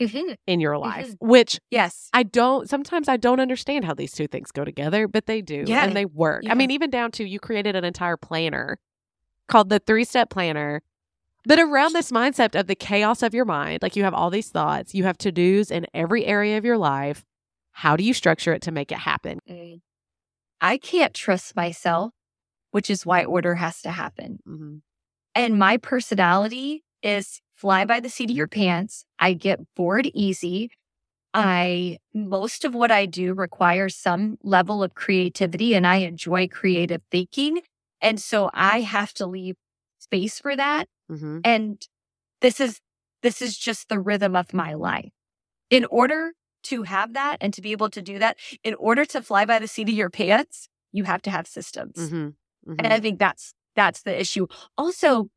Mm-hmm. 0.00 0.32
In 0.46 0.60
your 0.60 0.78
life, 0.78 1.08
mm-hmm. 1.08 1.28
which 1.28 1.60
yes, 1.70 2.08
I 2.14 2.22
don't. 2.22 2.66
Sometimes 2.70 3.06
I 3.06 3.18
don't 3.18 3.38
understand 3.38 3.84
how 3.84 3.92
these 3.92 4.12
two 4.12 4.26
things 4.26 4.50
go 4.50 4.64
together, 4.64 5.06
but 5.06 5.26
they 5.26 5.42
do, 5.42 5.64
yeah. 5.66 5.84
and 5.84 5.94
they 5.94 6.06
work. 6.06 6.44
Yeah. 6.44 6.52
I 6.52 6.54
mean, 6.54 6.70
even 6.70 6.88
down 6.88 7.10
to 7.12 7.28
you 7.28 7.38
created 7.38 7.76
an 7.76 7.84
entire 7.84 8.16
planner 8.16 8.78
called 9.46 9.68
the 9.68 9.78
Three 9.78 10.04
Step 10.04 10.30
Planner 10.30 10.80
but 11.44 11.58
around 11.58 11.94
this 11.94 12.10
mindset 12.10 12.58
of 12.58 12.66
the 12.66 12.74
chaos 12.74 13.22
of 13.22 13.34
your 13.34 13.44
mind, 13.44 13.82
like 13.82 13.96
you 13.96 14.04
have 14.04 14.14
all 14.14 14.30
these 14.30 14.50
thoughts, 14.50 14.94
you 14.94 15.04
have 15.04 15.18
to 15.18 15.32
dos 15.32 15.70
in 15.70 15.86
every 15.94 16.26
area 16.26 16.58
of 16.58 16.64
your 16.64 16.78
life. 16.78 17.24
How 17.72 17.96
do 17.96 18.04
you 18.04 18.12
structure 18.12 18.52
it 18.52 18.62
to 18.62 18.72
make 18.72 18.92
it 18.92 18.98
happen? 18.98 19.40
Mm. 19.48 19.80
I 20.60 20.76
can't 20.76 21.14
trust 21.14 21.56
myself, 21.56 22.12
which 22.70 22.90
is 22.90 23.06
why 23.06 23.24
order 23.24 23.54
has 23.54 23.80
to 23.82 23.90
happen. 23.90 24.40
Mm-hmm. 24.46 24.76
And 25.34 25.58
my 25.58 25.76
personality 25.76 26.84
is 27.02 27.40
fly 27.54 27.84
by 27.84 28.00
the 28.00 28.10
seat 28.10 28.30
of 28.30 28.36
your 28.36 28.48
pants. 28.48 29.04
I 29.18 29.32
get 29.32 29.60
bored 29.74 30.10
easy. 30.12 30.70
I, 31.32 31.98
most 32.12 32.64
of 32.64 32.74
what 32.74 32.90
I 32.90 33.06
do 33.06 33.34
requires 33.34 33.94
some 33.94 34.36
level 34.42 34.82
of 34.82 34.94
creativity 34.94 35.74
and 35.74 35.86
I 35.86 35.96
enjoy 35.96 36.48
creative 36.48 37.02
thinking. 37.10 37.60
And 38.00 38.20
so 38.20 38.50
I 38.52 38.80
have 38.80 39.14
to 39.14 39.26
leave 39.26 39.56
space 39.98 40.40
for 40.40 40.56
that. 40.56 40.86
Mm-hmm. 41.10 41.40
And 41.44 41.86
this 42.40 42.60
is, 42.60 42.80
this 43.22 43.42
is 43.42 43.56
just 43.56 43.88
the 43.88 43.98
rhythm 43.98 44.36
of 44.36 44.54
my 44.54 44.74
life. 44.74 45.12
In 45.68 45.84
order 45.86 46.32
to 46.64 46.82
have 46.82 47.14
that 47.14 47.38
and 47.40 47.52
to 47.54 47.62
be 47.62 47.72
able 47.72 47.90
to 47.90 48.02
do 48.02 48.18
that, 48.18 48.36
in 48.64 48.74
order 48.74 49.04
to 49.06 49.22
fly 49.22 49.44
by 49.44 49.58
the 49.58 49.68
seat 49.68 49.88
of 49.88 49.94
your 49.94 50.10
pants, 50.10 50.68
you 50.92 51.04
have 51.04 51.22
to 51.22 51.30
have 51.30 51.46
systems. 51.46 51.96
Mm-hmm. 51.96 52.16
Mm-hmm. 52.16 52.74
And 52.78 52.92
I 52.92 53.00
think 53.00 53.18
that's, 53.18 53.54
that's 53.76 54.02
the 54.02 54.18
issue. 54.18 54.46
Also, 54.76 55.30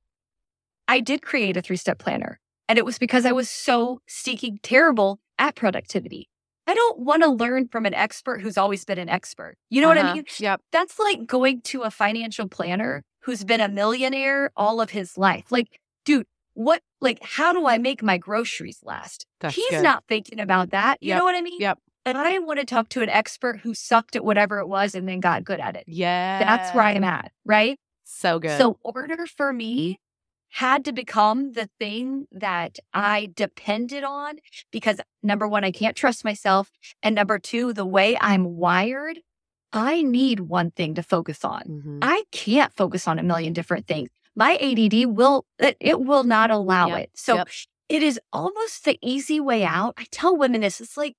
I 0.88 1.00
did 1.00 1.22
create 1.22 1.56
a 1.56 1.62
three 1.62 1.78
step 1.78 2.00
planner 2.00 2.40
and 2.68 2.78
it 2.78 2.86
was 2.86 2.98
because 2.98 3.26
I 3.26 3.32
was 3.32 3.50
so 3.50 4.02
stinking 4.08 4.60
terrible 4.64 5.20
at 5.38 5.56
productivity. 5.56 6.30
I 6.66 6.74
don't 6.74 7.00
want 7.00 7.24
to 7.24 7.30
learn 7.30 7.68
from 7.68 7.86
an 7.86 7.94
expert 7.94 8.42
who's 8.42 8.58
always 8.58 8.86
been 8.86 8.98
an 8.98 9.10
expert. 9.10 9.58
You 9.70 9.82
know 9.82 9.92
uh-huh. 9.92 9.96
what 9.96 10.06
I 10.06 10.10
uh-huh. 10.10 10.16
mean? 10.16 10.26
Yep. 10.40 10.62
That's 10.72 10.98
like 10.98 11.26
going 11.28 11.62
to 11.62 11.82
a 11.82 11.92
financial 11.92 12.48
planner 12.48 13.04
who's 13.24 13.44
been 13.44 13.62
a 13.62 13.68
millionaire 13.68 14.52
all 14.56 14.82
of 14.82 14.92
his 14.92 15.18
life. 15.18 15.52
Like, 15.52 15.80
dude, 16.06 16.26
what, 16.54 16.82
like, 17.02 17.20
how 17.24 17.54
do 17.54 17.68
I 17.68 17.78
make 17.78 18.04
my 18.04 18.18
groceries 18.18 18.80
last? 18.84 19.26
That's 19.40 19.56
He's 19.56 19.70
good. 19.70 19.84
not 19.84 20.04
thinking 20.08 20.40
about 20.40 20.72
that. 20.72 20.98
You 21.02 21.10
yep. 21.10 21.20
know 21.20 21.26
what 21.26 21.36
I 21.36 21.42
mean? 21.42 21.60
Yep. 21.60 21.80
And 22.06 22.18
I 22.18 22.38
want 22.40 22.60
to 22.60 22.66
talk 22.66 22.90
to 22.90 23.02
an 23.02 23.10
expert 23.10 23.62
who 23.62 23.74
sucked 23.74 24.16
at 24.16 24.26
whatever 24.26 24.60
it 24.60 24.68
was 24.68 24.94
and 24.94 25.08
then 25.08 25.22
got 25.22 25.46
good 25.46 25.60
at 25.60 25.76
it. 25.76 25.86
Yeah. 25.88 26.40
That's 26.40 26.76
where 26.76 26.84
I'm 26.84 27.04
at. 27.04 27.32
Right. 27.46 27.80
So 28.04 28.40
good. 28.40 28.58
So, 28.58 28.78
order 28.84 29.26
for 29.26 29.54
me 29.54 30.00
had 30.50 30.86
to 30.86 30.92
become 30.92 31.54
the 31.54 31.68
thing 31.80 32.28
that 32.32 32.78
I 32.94 33.32
depended 33.36 34.04
on 34.04 34.36
because 34.72 35.00
number 35.24 35.48
one, 35.48 35.64
I 35.64 35.72
can't 35.72 35.96
trust 35.96 36.24
myself. 36.24 36.70
And 37.02 37.16
number 37.16 37.40
two, 37.40 37.74
the 37.74 37.86
way 37.86 38.18
I'm 38.22 38.58
wired, 38.58 39.20
I 39.74 40.04
need 40.04 40.42
one 40.42 40.72
thing 40.72 40.94
to 40.96 41.04
focus 41.04 41.44
on. 41.44 41.64
Mm-hmm. 41.64 42.00
I 42.04 42.24
can't 42.32 42.74
focus 42.76 43.08
on 43.08 43.18
a 43.18 43.24
million 43.24 43.54
different 43.54 43.88
things. 43.88 44.10
My 44.36 44.56
ADD 44.56 45.08
will, 45.08 45.46
it, 45.60 45.76
it 45.80 46.00
will 46.00 46.24
not 46.24 46.52
allow 46.52 46.88
yep. 46.90 47.00
it. 47.00 47.10
So 47.16 47.36
yep. 47.36 47.50
it 47.90 48.04
is 48.04 48.20
almost 48.32 48.86
the 48.86 48.98
easy 49.02 49.40
way 49.40 49.64
out. 49.64 49.96
I 49.98 50.06
tell 50.12 50.38
women 50.38 50.62
this, 50.62 50.80
it's 50.80 50.96
like 50.96 51.16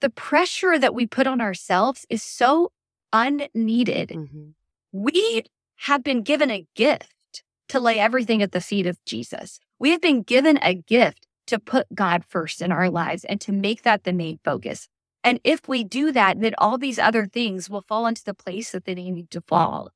the 0.00 0.10
pressure 0.10 0.78
that 0.78 0.94
we 0.94 1.06
put 1.06 1.26
on 1.26 1.40
ourselves 1.40 2.06
is 2.08 2.22
so 2.22 2.70
unneeded. 3.12 4.10
Mm-hmm. 4.10 4.50
We 4.92 5.44
have 5.80 6.02
been 6.04 6.22
given 6.22 6.50
a 6.50 6.66
gift 6.74 7.42
to 7.68 7.80
lay 7.80 7.98
everything 7.98 8.40
at 8.42 8.52
the 8.52 8.60
feet 8.60 8.86
of 8.86 9.04
Jesus. 9.04 9.58
We 9.78 9.90
have 9.90 10.00
been 10.00 10.22
given 10.22 10.58
a 10.62 10.74
gift 10.74 11.26
to 11.48 11.58
put 11.58 11.86
God 11.94 12.24
first 12.24 12.62
in 12.62 12.72
our 12.72 12.90
lives 12.90 13.24
and 13.24 13.40
to 13.42 13.52
make 13.52 13.82
that 13.82 14.04
the 14.04 14.12
main 14.12 14.38
focus. 14.44 14.88
And 15.26 15.40
if 15.42 15.66
we 15.66 15.82
do 15.82 16.12
that, 16.12 16.40
then 16.40 16.54
all 16.56 16.78
these 16.78 17.00
other 17.00 17.26
things 17.26 17.68
will 17.68 17.82
fall 17.82 18.06
into 18.06 18.22
the 18.22 18.32
place 18.32 18.70
that 18.70 18.84
they 18.84 18.94
need 18.94 19.28
to 19.32 19.40
fall. 19.40 19.90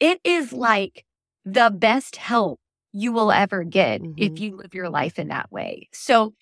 It 0.00 0.20
is 0.24 0.52
like 0.52 1.04
the 1.44 1.70
best 1.70 2.16
help 2.16 2.58
you 2.92 3.12
will 3.12 3.30
ever 3.30 3.62
get 3.62 4.02
mm-hmm. 4.02 4.14
if 4.16 4.40
you 4.40 4.56
live 4.56 4.74
your 4.74 4.90
life 4.90 5.20
in 5.20 5.28
that 5.28 5.52
way. 5.52 5.88
So 5.92 6.34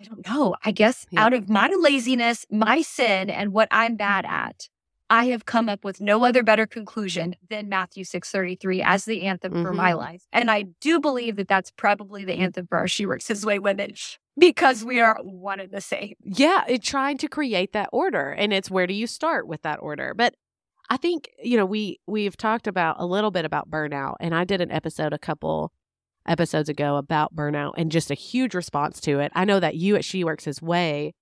I 0.00 0.04
don't 0.04 0.26
know. 0.26 0.56
I 0.64 0.72
guess 0.72 1.06
yeah. 1.12 1.24
out 1.24 1.32
of 1.32 1.48
my 1.48 1.68
laziness, 1.78 2.44
my 2.50 2.82
sin, 2.82 3.30
and 3.30 3.52
what 3.52 3.68
I'm 3.70 3.94
bad 3.94 4.26
at, 4.28 4.68
I 5.10 5.26
have 5.26 5.46
come 5.46 5.68
up 5.68 5.84
with 5.84 6.00
no 6.00 6.24
other 6.24 6.42
better 6.42 6.66
conclusion 6.66 7.34
than 7.48 7.68
Matthew 7.68 8.04
6:33 8.04 8.82
as 8.84 9.04
the 9.04 9.22
anthem 9.22 9.52
mm-hmm. 9.52 9.62
for 9.62 9.72
my 9.72 9.90
mm-hmm. 9.90 9.98
life. 9.98 10.26
And 10.32 10.50
I 10.50 10.66
do 10.80 11.00
believe 11.00 11.36
that 11.36 11.48
that's 11.48 11.70
probably 11.70 12.24
the 12.24 12.34
anthem 12.34 12.66
for 12.66 12.78
our 12.78 12.88
She 12.88 13.06
Works 13.06 13.28
His 13.28 13.44
Way 13.44 13.58
women 13.58 13.94
because 14.38 14.84
we 14.84 15.00
are 15.00 15.18
one 15.22 15.60
and 15.60 15.72
the 15.72 15.80
same. 15.80 16.14
Yeah, 16.22 16.64
it, 16.68 16.82
trying 16.82 17.18
to 17.18 17.28
create 17.28 17.72
that 17.72 17.88
order 17.92 18.30
and 18.30 18.52
it's 18.52 18.70
where 18.70 18.86
do 18.86 18.94
you 18.94 19.06
start 19.06 19.48
with 19.48 19.62
that 19.62 19.78
order? 19.80 20.14
But 20.14 20.34
I 20.90 20.96
think, 20.96 21.28
you 21.42 21.56
know, 21.56 21.66
we 21.66 22.00
we've 22.06 22.36
talked 22.36 22.66
about 22.66 22.96
a 22.98 23.06
little 23.06 23.30
bit 23.30 23.44
about 23.44 23.70
burnout 23.70 24.16
and 24.20 24.34
I 24.34 24.44
did 24.44 24.60
an 24.60 24.70
episode 24.70 25.12
a 25.12 25.18
couple 25.18 25.72
episodes 26.26 26.68
ago 26.68 26.96
about 26.96 27.34
burnout 27.34 27.72
and 27.76 27.90
just 27.90 28.10
a 28.10 28.14
huge 28.14 28.54
response 28.54 29.00
to 29.00 29.20
it. 29.20 29.32
I 29.34 29.44
know 29.44 29.60
that 29.60 29.76
you 29.76 29.96
at 29.96 30.04
She 30.04 30.24
Works 30.24 30.44
His 30.44 30.60
Way 30.60 31.14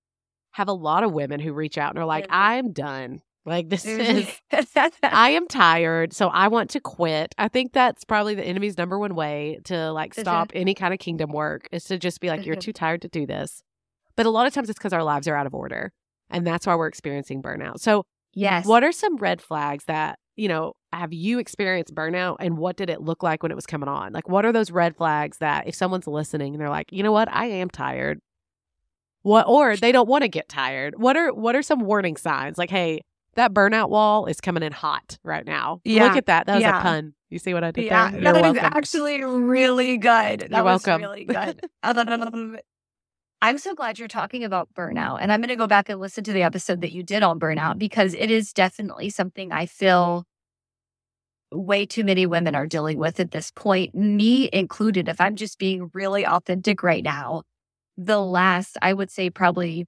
have 0.51 0.67
a 0.67 0.73
lot 0.73 1.03
of 1.03 1.13
women 1.13 1.39
who 1.39 1.53
reach 1.53 1.77
out 1.77 1.91
and 1.91 1.99
are 1.99 2.05
like, 2.05 2.25
I'm 2.29 2.73
done. 2.73 3.21
Like 3.47 3.69
this 3.69 3.85
is 3.85 4.27
I 5.03 5.29
am 5.29 5.47
tired, 5.47 6.11
so 6.11 6.27
I 6.27 6.49
want 6.49 6.69
to 6.71 6.81
quit. 6.81 7.33
I 7.37 7.47
think 7.47 7.71
that's 7.71 8.03
probably 8.03 8.35
the 8.35 8.43
enemy's 8.43 8.77
number 8.77 8.99
one 8.99 9.15
way 9.15 9.59
to 9.65 9.91
like 9.93 10.13
stop 10.13 10.51
any 10.53 10.73
kind 10.73 10.93
of 10.93 10.99
kingdom 10.99 11.31
work 11.31 11.69
is 11.71 11.85
to 11.85 11.97
just 11.97 12.19
be 12.19 12.27
like, 12.27 12.45
you're 12.45 12.57
too 12.57 12.73
tired 12.73 13.01
to 13.03 13.07
do 13.07 13.25
this. 13.25 13.63
But 14.17 14.25
a 14.25 14.29
lot 14.29 14.47
of 14.47 14.53
times 14.53 14.69
it's 14.69 14.77
because 14.77 14.91
our 14.91 15.03
lives 15.03 15.29
are 15.29 15.35
out 15.35 15.47
of 15.47 15.55
order. 15.55 15.93
And 16.29 16.45
that's 16.45 16.67
why 16.67 16.75
we're 16.75 16.87
experiencing 16.87 17.41
burnout. 17.41 17.79
So 17.79 18.03
yes. 18.33 18.65
What 18.65 18.83
are 18.83 18.91
some 18.91 19.15
red 19.15 19.41
flags 19.41 19.85
that, 19.85 20.19
you 20.35 20.49
know, 20.49 20.73
have 20.91 21.13
you 21.13 21.39
experienced 21.39 21.95
burnout 21.95 22.37
and 22.41 22.57
what 22.57 22.75
did 22.75 22.89
it 22.89 23.01
look 23.01 23.23
like 23.23 23.43
when 23.43 23.51
it 23.53 23.55
was 23.55 23.65
coming 23.65 23.87
on? 23.87 24.11
Like 24.11 24.27
what 24.27 24.45
are 24.45 24.51
those 24.51 24.71
red 24.71 24.97
flags 24.97 25.37
that 25.37 25.67
if 25.67 25.75
someone's 25.75 26.07
listening 26.07 26.53
and 26.53 26.61
they're 26.61 26.69
like, 26.69 26.91
you 26.91 27.01
know 27.01 27.13
what, 27.13 27.31
I 27.31 27.45
am 27.45 27.69
tired. 27.69 28.19
What 29.21 29.47
or 29.47 29.77
they 29.77 29.93
don't 29.93 30.09
want 30.09 30.23
to 30.23 30.27
get 30.27 30.49
tired. 30.49 30.99
What 30.99 31.15
are 31.15 31.33
what 31.33 31.55
are 31.55 31.61
some 31.61 31.81
warning 31.81 32.17
signs? 32.17 32.57
Like, 32.57 32.69
hey, 32.69 33.01
that 33.37 33.53
burnout 33.53 33.89
wall 33.89 34.25
is 34.25 34.41
coming 34.41 34.63
in 34.63 34.73
hot 34.73 35.17
right 35.23 35.45
now. 35.45 35.79
Yeah. 35.85 36.05
Look 36.05 36.17
at 36.17 36.25
that. 36.25 36.47
That 36.47 36.55
was 36.55 36.61
yeah. 36.61 36.79
a 36.79 36.81
pun. 36.81 37.13
You 37.29 37.39
see 37.39 37.53
what 37.53 37.63
I 37.63 37.71
did 37.71 37.85
yeah. 37.85 38.11
there? 38.11 38.21
You're 38.21 38.33
that 38.33 38.41
welcome. 38.41 38.57
is 38.57 38.63
actually 38.63 39.23
really 39.23 39.97
good. 39.97 40.41
That 40.41 40.51
You're 40.51 40.63
was 40.63 40.85
welcome. 40.85 41.01
really 41.01 41.25
good. 41.25 41.61
Um, 41.83 42.57
I'm 43.41 43.57
so 43.57 43.75
glad 43.75 43.99
you're 43.99 44.07
talking 44.07 44.43
about 44.43 44.69
burnout. 44.73 45.19
And 45.21 45.31
I'm 45.31 45.39
going 45.39 45.49
to 45.49 45.55
go 45.55 45.67
back 45.67 45.89
and 45.89 45.99
listen 45.99 46.23
to 46.23 46.33
the 46.33 46.43
episode 46.43 46.81
that 46.81 46.91
you 46.91 47.03
did 47.03 47.23
on 47.23 47.39
burnout 47.39 47.77
because 47.77 48.13
it 48.15 48.31
is 48.31 48.53
definitely 48.53 49.09
something 49.09 49.51
I 49.51 49.65
feel 49.65 50.25
way 51.51 51.85
too 51.85 52.03
many 52.03 52.25
women 52.25 52.55
are 52.55 52.67
dealing 52.67 52.97
with 52.97 53.19
at 53.19 53.31
this 53.31 53.51
point, 53.51 53.93
me 53.93 54.49
included. 54.51 55.07
If 55.07 55.21
I'm 55.21 55.35
just 55.35 55.59
being 55.59 55.91
really 55.93 56.25
authentic 56.25 56.81
right 56.81 57.03
now, 57.03 57.43
the 57.97 58.19
last, 58.19 58.77
I 58.81 58.93
would 58.93 59.11
say, 59.11 59.29
probably 59.29 59.85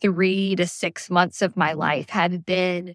three 0.00 0.56
to 0.56 0.66
six 0.66 1.10
months 1.10 1.42
of 1.42 1.56
my 1.56 1.72
life 1.72 2.10
have 2.10 2.44
been 2.44 2.94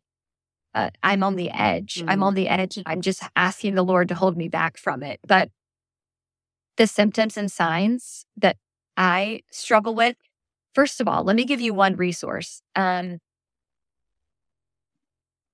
uh, 0.73 0.89
I'm 1.01 1.23
on 1.23 1.35
the 1.35 1.49
edge. 1.49 1.95
Mm-hmm. 1.95 2.09
I'm 2.09 2.23
on 2.23 2.35
the 2.35 2.47
edge 2.47 2.77
and 2.77 2.85
I'm 2.87 3.01
just 3.01 3.23
asking 3.35 3.75
the 3.75 3.83
Lord 3.83 4.07
to 4.09 4.15
hold 4.15 4.37
me 4.37 4.47
back 4.47 4.77
from 4.77 5.03
it. 5.03 5.19
But 5.27 5.49
the 6.77 6.87
symptoms 6.87 7.37
and 7.37 7.51
signs 7.51 8.25
that 8.37 8.57
I 8.95 9.41
struggle 9.51 9.95
with, 9.95 10.15
first 10.73 11.01
of 11.01 11.07
all, 11.07 11.23
let 11.23 11.35
me 11.35 11.43
give 11.43 11.59
you 11.59 11.73
one 11.73 11.95
resource. 11.95 12.61
Um, 12.75 13.19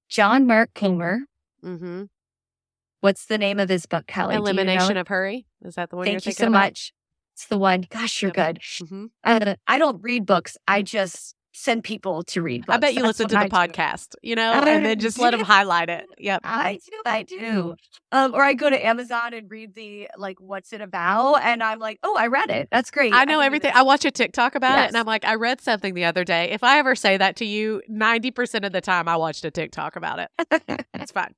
John 0.09 0.45
Mark 0.45 0.73
Comer. 0.73 1.21
Mm-hmm. 1.63 2.03
What's 3.01 3.25
the 3.25 3.37
name 3.37 3.59
of 3.59 3.69
his 3.69 3.85
book, 3.85 4.05
Callie? 4.07 4.35
Elimination 4.35 4.89
you 4.89 4.93
know 4.95 5.01
of 5.01 5.07
Hurry. 5.07 5.45
Is 5.63 5.75
that 5.75 5.89
the 5.89 5.95
one 5.95 6.05
Thank 6.05 6.25
you 6.25 6.31
so 6.31 6.47
about? 6.47 6.59
much. 6.59 6.93
It's 7.35 7.47
the 7.47 7.57
one. 7.57 7.85
Gosh, 7.89 8.21
you're 8.21 8.31
yep. 8.33 8.55
good. 8.55 8.61
Mm-hmm. 8.61 9.05
Uh, 9.21 9.55
I 9.67 9.77
don't 9.77 10.01
read 10.01 10.25
books. 10.25 10.57
I 10.69 10.81
just 10.81 11.35
send 11.51 11.83
people 11.83 12.23
to 12.23 12.41
read 12.41 12.65
books. 12.65 12.75
I 12.75 12.79
bet 12.79 12.93
you 12.93 13.01
That's 13.01 13.19
listen 13.19 13.27
to 13.27 13.35
the 13.35 13.41
I 13.41 13.49
podcast, 13.49 14.11
do. 14.11 14.29
you 14.29 14.35
know, 14.35 14.53
and 14.53 14.85
then 14.85 14.99
just 14.99 15.19
let 15.19 15.31
them 15.31 15.41
highlight 15.41 15.89
it. 15.89 16.05
Yep. 16.17 16.41
I 16.45 16.79
do. 16.85 17.01
I 17.05 17.23
do. 17.23 17.75
Um, 18.13 18.33
or 18.33 18.41
I 18.41 18.53
go 18.53 18.69
to 18.69 18.85
Amazon 18.85 19.33
and 19.33 19.51
read 19.51 19.75
the 19.75 20.07
like, 20.17 20.39
what's 20.39 20.71
it 20.71 20.79
about? 20.79 21.35
And 21.43 21.61
I'm 21.61 21.79
like, 21.79 21.99
oh, 22.03 22.15
I 22.17 22.27
read 22.27 22.49
it. 22.51 22.69
That's 22.71 22.89
great. 22.89 23.13
I 23.13 23.25
know 23.25 23.41
I 23.41 23.45
everything. 23.47 23.73
I 23.75 23.81
watch 23.81 24.05
a 24.05 24.11
TikTok 24.11 24.55
about 24.55 24.77
yes. 24.77 24.85
it 24.85 24.87
and 24.89 24.97
I'm 24.97 25.05
like, 25.05 25.25
I 25.25 25.35
read 25.35 25.59
something 25.59 25.93
the 25.93 26.05
other 26.05 26.23
day. 26.23 26.51
If 26.51 26.63
I 26.63 26.79
ever 26.79 26.95
say 26.95 27.17
that 27.17 27.35
to 27.37 27.45
you, 27.45 27.81
90% 27.91 28.65
of 28.65 28.71
the 28.71 28.81
time 28.81 29.09
I 29.09 29.17
watched 29.17 29.43
a 29.43 29.51
TikTok 29.51 29.97
about 29.97 30.19
it. 30.19 30.29
It's 30.93 31.11
fine. 31.11 31.35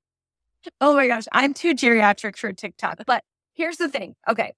Oh 0.80 0.96
my 0.96 1.08
gosh. 1.08 1.26
I'm 1.32 1.56
too 1.56 1.74
geriatric 1.74 2.38
for 2.38 2.54
TikTok. 2.54 3.00
But 3.08 3.24
here's 3.54 3.78
the 3.78 3.90
thing. 3.90 4.16
Okay. 4.30 4.54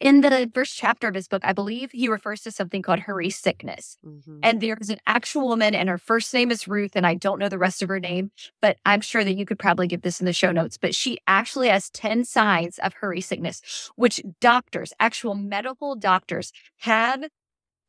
In 0.00 0.20
the 0.20 0.50
first 0.52 0.76
chapter 0.76 1.08
of 1.08 1.14
his 1.14 1.28
book, 1.28 1.42
I 1.44 1.52
believe 1.52 1.92
he 1.92 2.08
refers 2.08 2.42
to 2.42 2.50
something 2.50 2.82
called 2.82 3.00
hurry 3.00 3.30
sickness. 3.30 3.96
Mm-hmm. 4.04 4.40
And 4.42 4.60
there's 4.60 4.90
an 4.90 4.98
actual 5.06 5.48
woman, 5.48 5.74
and 5.74 5.88
her 5.88 5.98
first 5.98 6.34
name 6.34 6.50
is 6.50 6.66
Ruth, 6.66 6.92
and 6.94 7.06
I 7.06 7.14
don't 7.14 7.38
know 7.38 7.48
the 7.48 7.58
rest 7.58 7.82
of 7.82 7.88
her 7.88 8.00
name, 8.00 8.30
but 8.60 8.78
I'm 8.84 9.00
sure 9.00 9.24
that 9.24 9.34
you 9.34 9.46
could 9.46 9.58
probably 9.58 9.86
give 9.86 10.02
this 10.02 10.20
in 10.20 10.26
the 10.26 10.32
show 10.32 10.52
notes. 10.52 10.76
But 10.76 10.94
she 10.94 11.18
actually 11.26 11.68
has 11.68 11.90
10 11.90 12.24
signs 12.24 12.78
of 12.78 12.94
hurry 12.94 13.20
sickness, 13.20 13.90
which 13.96 14.20
doctors, 14.40 14.92
actual 14.98 15.34
medical 15.34 15.94
doctors, 15.94 16.52
have 16.78 17.24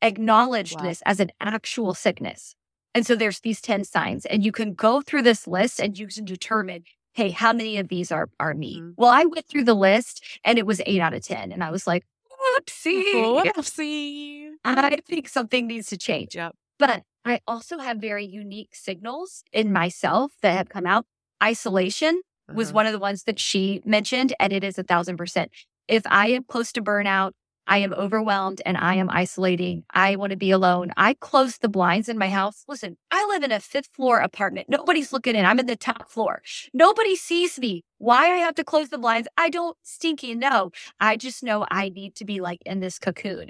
acknowledged 0.01 0.79
wow. 0.79 0.87
this 0.87 1.01
as 1.05 1.19
an 1.19 1.31
actual 1.41 1.93
sickness. 1.93 2.55
And 2.93 3.05
so 3.05 3.15
there's 3.15 3.41
these 3.41 3.61
10 3.61 3.83
signs, 3.83 4.25
and 4.25 4.45
you 4.45 4.51
can 4.51 4.73
go 4.73 5.01
through 5.01 5.23
this 5.23 5.47
list 5.47 5.81
and 5.81 5.97
you 5.97 6.07
can 6.07 6.23
determine 6.23 6.83
hey, 7.15 7.31
how 7.31 7.53
many 7.53 7.77
of 7.77 7.87
these 7.87 8.11
are 8.11 8.29
are 8.39 8.53
me? 8.53 8.79
Mm-hmm. 8.79 8.91
Well, 8.97 9.09
I 9.09 9.25
went 9.25 9.47
through 9.47 9.63
the 9.63 9.73
list 9.73 10.23
and 10.43 10.59
it 10.59 10.65
was 10.65 10.81
eight 10.85 11.01
out 11.01 11.13
of 11.13 11.23
ten, 11.23 11.51
and 11.51 11.63
I 11.63 11.71
was 11.71 11.87
like, 11.87 12.05
whoopsie, 12.29 13.03
whoopsie. 13.45 14.49
I 14.63 14.99
think 15.07 15.27
something 15.27 15.67
needs 15.67 15.87
to 15.87 15.97
change. 15.97 16.35
Yep. 16.35 16.55
But 16.77 17.03
I 17.23 17.39
also 17.47 17.79
have 17.79 17.97
very 17.97 18.25
unique 18.25 18.75
signals 18.75 19.43
in 19.51 19.71
myself 19.73 20.33
that 20.41 20.55
have 20.57 20.69
come 20.69 20.85
out. 20.85 21.05
Isolation 21.41 22.21
uh-huh. 22.49 22.55
was 22.55 22.71
one 22.71 22.85
of 22.85 22.91
the 22.91 22.99
ones 22.99 23.23
that 23.23 23.39
she 23.39 23.81
mentioned, 23.85 24.33
and 24.39 24.53
it 24.53 24.63
is 24.63 24.77
a 24.77 24.83
thousand 24.83 25.17
percent. 25.17 25.51
If 25.87 26.03
I 26.05 26.27
am 26.27 26.43
close 26.43 26.71
to 26.73 26.81
burnout, 26.81 27.31
I 27.67 27.79
am 27.79 27.93
overwhelmed 27.93 28.61
and 28.65 28.77
I 28.77 28.95
am 28.95 29.09
isolating. 29.09 29.83
I 29.91 30.15
want 30.15 30.31
to 30.31 30.37
be 30.37 30.51
alone. 30.51 30.91
I 30.97 31.15
close 31.15 31.57
the 31.57 31.69
blinds 31.69 32.07
in 32.07 32.17
my 32.17 32.29
house. 32.29 32.63
Listen, 32.67 32.97
I 33.11 33.25
live 33.27 33.43
in 33.43 33.51
a 33.51 33.59
fifth 33.59 33.89
floor 33.93 34.19
apartment. 34.19 34.69
Nobody's 34.69 35.11
looking 35.11 35.35
in. 35.35 35.45
I'm 35.45 35.59
in 35.59 35.65
the 35.65 35.75
top 35.75 36.09
floor. 36.09 36.41
Nobody 36.73 37.15
sees 37.15 37.57
me. 37.59 37.83
Why 37.97 38.31
I 38.31 38.37
have 38.37 38.55
to 38.55 38.63
close 38.63 38.89
the 38.89 38.97
blinds, 38.97 39.27
I 39.37 39.49
don't 39.49 39.77
stinky 39.83 40.35
know. 40.35 40.71
I 40.99 41.17
just 41.17 41.43
know 41.43 41.65
I 41.71 41.89
need 41.89 42.15
to 42.15 42.25
be 42.25 42.39
like 42.39 42.61
in 42.65 42.81
this 42.81 42.99
cocoon. 42.99 43.49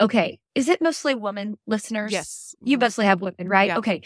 Okay. 0.00 0.38
Is 0.54 0.68
it 0.68 0.82
mostly 0.82 1.14
women 1.14 1.58
listeners? 1.66 2.10
Yes. 2.10 2.54
You 2.62 2.76
mm-hmm. 2.76 2.84
mostly 2.84 3.04
have 3.06 3.20
women, 3.20 3.48
right? 3.48 3.68
Yeah. 3.68 3.78
Okay. 3.78 4.02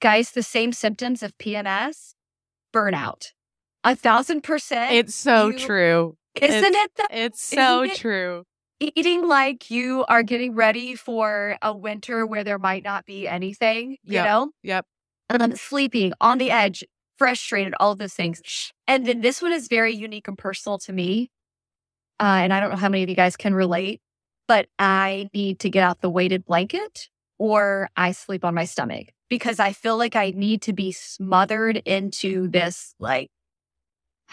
Guys, 0.00 0.30
the 0.30 0.42
same 0.42 0.72
symptoms 0.72 1.22
of 1.22 1.36
PMS, 1.38 2.14
burnout. 2.72 3.32
A 3.82 3.96
thousand 3.96 4.42
percent. 4.42 4.92
It's 4.92 5.14
so 5.14 5.48
you, 5.48 5.58
true. 5.58 6.16
Isn't 6.34 6.74
it's, 6.74 6.76
it? 6.76 6.90
The, 6.96 7.08
it's 7.10 7.44
so 7.44 7.82
it 7.82 7.96
true. 7.96 8.44
Eating 8.78 9.26
like 9.26 9.70
you 9.70 10.04
are 10.08 10.22
getting 10.22 10.54
ready 10.54 10.94
for 10.94 11.56
a 11.60 11.76
winter 11.76 12.24
where 12.24 12.44
there 12.44 12.58
might 12.58 12.82
not 12.82 13.04
be 13.04 13.28
anything, 13.28 13.98
you 14.02 14.14
yep. 14.14 14.24
know? 14.24 14.50
Yep. 14.62 14.86
And 15.28 15.40
then 15.40 15.56
sleeping 15.56 16.12
on 16.20 16.38
the 16.38 16.50
edge, 16.50 16.82
frustrated, 17.18 17.74
all 17.78 17.94
those 17.94 18.14
things. 18.14 18.72
And 18.88 19.06
then 19.06 19.20
this 19.20 19.42
one 19.42 19.52
is 19.52 19.68
very 19.68 19.94
unique 19.94 20.28
and 20.28 20.38
personal 20.38 20.78
to 20.78 20.92
me. 20.92 21.30
Uh, 22.18 22.40
and 22.42 22.52
I 22.52 22.60
don't 22.60 22.70
know 22.70 22.76
how 22.76 22.88
many 22.88 23.02
of 23.02 23.08
you 23.08 23.16
guys 23.16 23.36
can 23.36 23.54
relate, 23.54 24.00
but 24.48 24.66
I 24.78 25.28
need 25.34 25.60
to 25.60 25.70
get 25.70 25.82
out 25.82 26.00
the 26.00 26.10
weighted 26.10 26.44
blanket 26.46 27.08
or 27.38 27.88
I 27.96 28.12
sleep 28.12 28.44
on 28.44 28.54
my 28.54 28.64
stomach 28.64 29.08
because 29.28 29.60
I 29.60 29.72
feel 29.72 29.96
like 29.96 30.16
I 30.16 30.32
need 30.34 30.62
to 30.62 30.72
be 30.72 30.92
smothered 30.92 31.78
into 31.86 32.48
this 32.48 32.94
like 32.98 33.30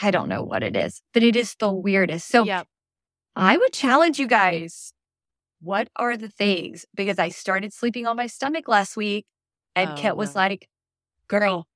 I 0.01 0.12
don't 0.12 0.30
know 0.30 0.44
what 0.44 0.63
it 0.63 0.75
is, 0.75 1.01
but 1.13 1.24
it 1.24 1.36
is 1.36 1.56
the 1.60 1.72
weirdest. 1.72 2.27
So 2.27 2.44
yep. 2.44 2.68
I 3.36 3.58
would 3.58 3.74
challenge 3.74 4.20
you 4.20 4.27
guys. 4.27 4.94
What 5.62 5.89
are 5.96 6.16
the 6.16 6.30
things? 6.30 6.86
Because 6.94 7.18
I 7.18 7.30
started 7.30 7.74
sleeping 7.74 8.06
on 8.06 8.16
my 8.16 8.27
stomach 8.27 8.68
last 8.68 8.96
week 8.96 9.25
and 9.75 9.92
oh, 9.92 9.96
Kent 9.96 10.18
was 10.18 10.36
no. 10.36 10.42
like, 10.42 10.70
girl, 11.27 11.68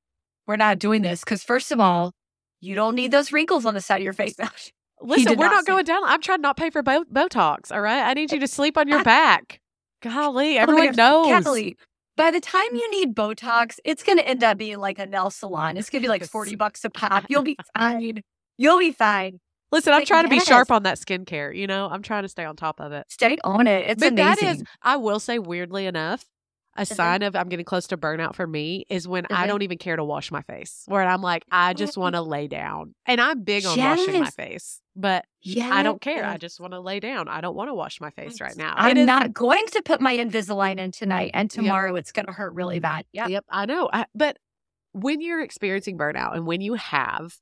we're 0.46 0.56
not 0.56 0.78
doing 0.80 1.02
this. 1.02 1.24
Cause 1.24 1.44
first 1.44 1.72
of 1.72 1.80
all, 1.80 2.14
you 2.60 2.76
don't 2.76 2.96
need 2.96 3.12
those 3.12 3.32
wrinkles 3.32 3.66
on 3.66 3.74
the 3.74 3.82
side 3.82 3.98
of 3.98 4.04
your 4.04 4.14
face. 4.14 4.36
Listen, 5.02 5.38
we're 5.38 5.46
not, 5.46 5.52
not 5.52 5.66
going 5.66 5.86
down. 5.86 6.04
I'm 6.06 6.22
trying 6.22 6.38
to 6.40 6.44
not 6.44 6.58
pay 6.58 6.70
for 6.70 6.84
bo- 6.84 7.06
Botox. 7.06 7.72
All 7.72 7.82
right. 7.82 8.04
I 8.04 8.14
need 8.14 8.32
eh, 8.32 8.36
you 8.36 8.42
to 8.42 8.48
sleep 8.48 8.78
on 8.78 8.88
your 8.88 9.04
back. 9.04 9.60
Golly, 10.02 10.58
oh 10.58 10.62
everyone 10.62 10.96
knows. 10.96 11.44
Callie, 11.44 11.78
by 12.22 12.30
the 12.30 12.40
time 12.40 12.68
you 12.74 12.92
need 12.92 13.16
Botox, 13.16 13.80
it's 13.84 14.04
going 14.04 14.20
to 14.20 14.28
end 14.28 14.44
up 14.44 14.56
mm. 14.56 14.60
being 14.60 14.78
like 14.78 15.00
a 15.00 15.08
nail 15.08 15.32
salon. 15.32 15.76
It's 15.76 15.90
going 15.90 16.04
to 16.04 16.06
be 16.06 16.10
like 16.10 16.24
40 16.24 16.56
bucks 16.56 16.86
a 16.86 16.92
pop. 16.92 17.26
You'll 17.30 17.42
be 17.42 17.58
fine. 17.78 18.22
You'll 18.60 18.78
be 18.78 18.92
fine. 18.92 19.40
Listen, 19.72 19.94
I'm 19.94 20.06
trying 20.06 20.26
to 20.26 20.30
be 20.30 20.40
sharp 20.40 20.70
on 20.70 20.84
that 20.84 21.00
skincare. 21.00 21.56
You 21.56 21.66
know, 21.66 21.90
I'm 21.90 22.04
trying 22.04 22.22
to 22.22 22.30
stay 22.30 22.46
on 22.46 22.56
top 22.56 22.80
of 22.80 22.92
it. 22.92 23.08
Stay 23.10 23.38
on 23.44 23.66
it. 23.66 23.90
It's 23.90 24.00
but 24.00 24.12
amazing. 24.12 24.46
that 24.46 24.56
is, 24.58 24.64
I 24.84 24.98
will 24.98 25.20
say, 25.20 25.40
weirdly 25.40 25.88
enough, 25.88 26.24
a 26.78 26.82
mm-hmm. 26.82 26.96
sign 26.96 27.22
of 27.24 27.36
I'm 27.36 27.50
getting 27.50 27.66
close 27.66 27.88
to 27.88 27.98
burnout 27.98 28.36
for 28.36 28.48
me 28.48 28.86
is 28.90 29.08
when 29.08 29.24
mm-hmm. 29.24 29.36
I 29.36 29.48
don't 29.48 29.62
even 29.62 29.78
care 29.78 29.96
to 29.96 30.04
wash 30.04 30.32
my 30.32 30.42
face. 30.42 30.84
Where 30.88 31.04
I'm 31.04 31.22
like, 31.22 31.44
I 31.52 31.74
just 31.74 31.98
want 31.98 32.16
to 32.16 32.22
lay 32.22 32.48
down. 32.48 32.96
And 33.06 33.20
I'm 33.20 33.44
big 33.44 33.66
on 33.66 33.78
yes. 33.78 34.00
washing 34.00 34.22
my 34.22 34.30
face, 34.30 34.82
but 34.96 35.26
yes. 35.42 35.72
I 35.72 35.84
don't 35.84 36.02
care. 36.02 36.24
I 36.26 36.38
just 36.38 36.60
want 36.60 36.74
to 36.74 36.80
lay 36.80 37.00
down. 37.00 37.28
I 37.28 37.42
don't 37.42 37.56
want 37.56 37.70
to 37.70 37.74
wash 37.74 38.00
my 38.00 38.10
face 38.12 38.40
right 38.40 38.56
now. 38.56 38.74
I'm 38.76 38.98
is, 38.98 39.06
not 39.06 39.34
going 39.34 39.66
to 39.72 39.82
put 39.82 40.00
my 40.00 40.16
Invisalign 40.16 40.78
in 40.78 40.92
tonight, 40.92 41.32
and 41.34 41.52
tomorrow 41.52 41.94
yep. 41.94 42.00
it's 42.00 42.12
going 42.12 42.28
to 42.28 42.32
hurt 42.32 42.54
really 42.54 42.80
bad. 42.80 43.06
Yeah. 43.12 43.28
Yep. 43.28 43.46
I 43.50 43.66
know. 43.66 43.90
I, 43.92 44.06
but 44.16 44.38
when 44.94 45.22
you're 45.22 45.42
experiencing 45.42 45.98
burnout 45.98 46.36
and 46.36 46.46
when 46.46 46.62
you 46.62 46.76
have, 46.76 47.38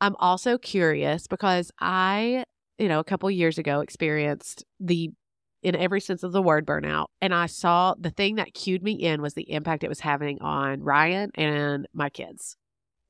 I'm 0.00 0.16
also 0.16 0.58
curious 0.58 1.26
because 1.28 1.70
I, 1.80 2.44
you 2.78 2.88
know, 2.88 2.98
a 2.98 3.04
couple 3.04 3.30
years 3.30 3.58
ago 3.58 3.80
experienced 3.80 4.64
the 4.80 5.10
in 5.62 5.76
every 5.76 6.00
sense 6.00 6.22
of 6.22 6.32
the 6.32 6.42
word 6.42 6.66
burnout. 6.66 7.06
And 7.20 7.34
I 7.34 7.46
saw 7.46 7.94
the 7.98 8.10
thing 8.10 8.36
that 8.36 8.54
cued 8.54 8.82
me 8.82 8.92
in 8.92 9.22
was 9.22 9.34
the 9.34 9.50
impact 9.50 9.84
it 9.84 9.88
was 9.88 10.00
having 10.00 10.40
on 10.40 10.82
Ryan 10.82 11.30
and 11.34 11.86
my 11.92 12.10
kids. 12.10 12.56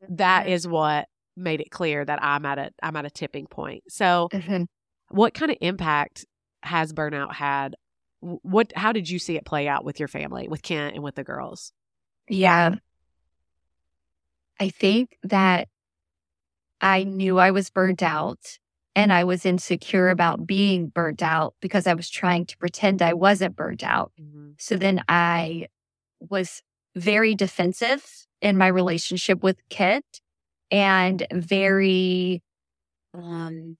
That 0.08 0.48
is 0.48 0.66
what 0.68 1.08
made 1.36 1.60
it 1.60 1.70
clear 1.70 2.04
that 2.04 2.22
I'm 2.22 2.44
at 2.44 2.58
a 2.58 2.70
I'm 2.82 2.96
at 2.96 3.06
a 3.06 3.10
tipping 3.10 3.46
point. 3.46 3.84
So 3.88 4.28
mm-hmm. 4.32 4.64
what 5.08 5.34
kind 5.34 5.50
of 5.50 5.56
impact 5.60 6.26
has 6.62 6.92
burnout 6.92 7.32
had? 7.32 7.74
What 8.20 8.72
how 8.76 8.92
did 8.92 9.08
you 9.08 9.18
see 9.18 9.36
it 9.36 9.44
play 9.44 9.66
out 9.66 9.84
with 9.84 9.98
your 9.98 10.08
family, 10.08 10.48
with 10.48 10.62
Kent 10.62 10.94
and 10.94 11.02
with 11.02 11.14
the 11.14 11.24
girls? 11.24 11.72
Yeah. 12.28 12.74
I 14.60 14.68
think 14.68 15.16
that 15.24 15.68
I 16.80 17.04
knew 17.04 17.38
I 17.38 17.50
was 17.50 17.70
burnt 17.70 18.02
out 18.02 18.58
and 18.94 19.12
I 19.12 19.24
was 19.24 19.46
insecure 19.46 20.10
about 20.10 20.46
being 20.46 20.88
burnt 20.88 21.22
out 21.22 21.54
because 21.60 21.86
I 21.86 21.94
was 21.94 22.10
trying 22.10 22.46
to 22.46 22.56
pretend 22.58 23.00
I 23.00 23.14
wasn't 23.14 23.56
burnt 23.56 23.82
out. 23.82 24.12
Mm-hmm. 24.20 24.50
So 24.58 24.76
then 24.76 25.02
I 25.08 25.68
was 26.20 26.62
very 26.94 27.34
defensive 27.34 28.26
in 28.40 28.58
my 28.58 28.66
relationship 28.66 29.42
with 29.42 29.56
Kent 29.70 30.20
and 30.70 31.26
very 31.32 32.42
um, 33.14 33.78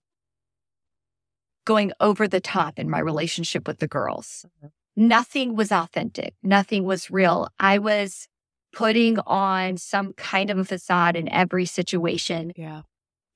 going 1.67 1.93
over 2.01 2.27
the 2.27 2.41
top 2.41 2.79
in 2.79 2.89
my 2.89 2.99
relationship 2.99 3.69
with 3.69 3.79
the 3.79 3.89
girls. 3.89 4.47
Mm-hmm. 4.59 4.69
Nothing 5.09 5.57
was 5.57 5.73
authentic. 5.73 6.35
Nothing 6.43 6.85
was 6.85 7.11
real. 7.11 7.49
I 7.59 7.79
was 7.79 8.29
putting 8.75 9.19
on 9.21 9.77
some 9.77 10.15
kind 10.15 10.51
of 10.51 10.59
a 10.59 10.65
facade 10.65 11.17
in 11.17 11.29
every 11.29 11.67
situation. 11.67 12.53
Yeah 12.57 12.83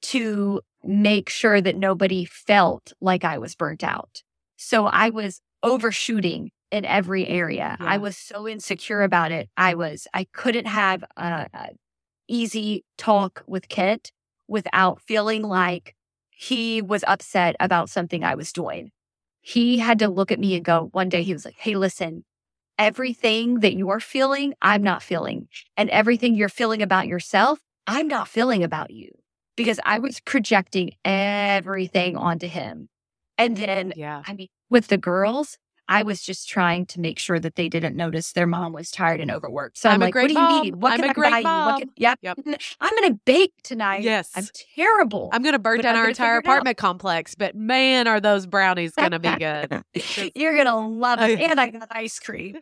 to 0.03 0.61
make 0.87 1.29
sure 1.29 1.61
that 1.61 1.77
nobody 1.77 2.25
felt 2.25 2.93
like 3.01 3.25
I 3.25 3.39
was 3.39 3.55
burnt 3.55 3.85
out. 3.85 4.23
So 4.57 4.87
I 4.87 5.11
was 5.11 5.41
overshooting 5.63 6.51
in 6.71 6.85
every 6.85 7.27
area. 7.27 7.77
Yeah. 7.79 7.87
I 7.87 7.99
was 7.99 8.17
so 8.17 8.49
insecure 8.49 9.03
about 9.03 9.33
it. 9.33 9.49
I 9.57 9.75
was, 9.75 10.07
I 10.13 10.25
couldn't 10.33 10.67
have 10.67 11.05
a, 11.17 11.49
a 11.53 11.69
easy 12.29 12.85
talk 12.99 13.43
with 13.47 13.69
Kent 13.69 14.11
without 14.49 15.01
feeling 15.01 15.43
like 15.43 15.95
he 16.31 16.83
was 16.83 17.05
upset 17.07 17.57
about 17.61 17.91
something 17.91 18.25
I 18.25 18.35
was 18.35 18.53
doing. 18.53 18.91
He 19.41 19.79
had 19.79 19.99
to 20.01 20.09
look 20.09 20.33
at 20.33 20.41
me 20.41 20.57
and 20.57 20.65
go, 20.65 20.89
one 20.93 21.09
day 21.09 21.23
he 21.23 21.33
was 21.33 21.45
like, 21.45 21.57
Hey, 21.59 21.77
listen, 21.77 22.25
everything 22.79 23.61
that 23.61 23.75
you're 23.75 24.01
feeling, 24.01 24.55
I'm 24.61 24.83
not 24.83 25.03
feeling. 25.03 25.49
And 25.77 25.89
everything 25.91 26.35
you're 26.35 26.49
feeling 26.49 26.83
about 26.83 27.07
yourself, 27.07 27.61
I'm 27.87 28.09
not 28.09 28.29
feeling 28.29 28.65
about 28.65 28.91
you 28.91 29.13
because 29.57 29.81
I 29.85 29.99
was 29.99 30.21
projecting 30.21 30.93
everything 31.05 32.17
onto 32.17 32.47
him. 32.47 32.89
And 33.39 33.57
then, 33.57 33.93
yeah. 33.97 34.23
I 34.27 34.35
mean, 34.35 34.49
with 34.71 34.89
the 34.89 34.99
girls, 34.99 35.59
I 35.89 36.03
was 36.03 36.21
just 36.21 36.49
trying 36.49 36.87
to 36.87 37.01
make 37.01 37.19
sure 37.19 37.39
that 37.39 37.55
they 37.55 37.69
didn't 37.69 37.95
notice 37.95 38.33
their 38.33 38.47
mom 38.47 38.73
was 38.73 38.91
tired 38.91 39.21
and 39.21 39.31
overworked. 39.31 39.79
So 39.79 39.89
I'm, 39.89 39.95
I'm 39.95 40.01
like, 40.01 40.15
what 40.15 40.29
do 40.29 40.35
you 40.35 40.63
need? 40.63 40.77
What 40.77 40.95
I'm 40.95 41.15
can 41.15 41.25
I 41.25 41.31
buy 41.31 41.41
mom. 41.43 41.69
you? 41.69 41.73
What 41.73 41.79
can, 41.81 41.91
yep. 41.97 42.19
yep. 42.23 42.39
I'm 42.81 42.91
going 42.91 43.13
to 43.13 43.21
bake 43.25 43.53
tonight. 43.63 44.03
Yes. 44.03 44.33
I'm 44.35 44.49
terrible. 44.75 45.31
I'm 45.33 45.43
going 45.43 45.53
to 45.53 45.61
burn 45.61 45.81
down 45.81 45.95
our 45.95 46.09
entire 46.09 46.39
apartment 46.39 46.77
complex, 46.77 47.35
but 47.37 47.55
man, 47.55 48.09
are 48.09 48.21
those 48.21 48.47
brownies 48.47 48.93
going 48.93 49.13
to 49.13 49.21
be 49.21 49.35
good. 49.37 49.83
You're 50.35 50.55
going 50.55 50.67
to 50.67 50.75
love 50.75 51.21
it. 51.21 51.39
and 51.39 51.61
I 51.61 51.71
got 51.71 51.89
ice 51.91 52.19
cream. 52.19 52.59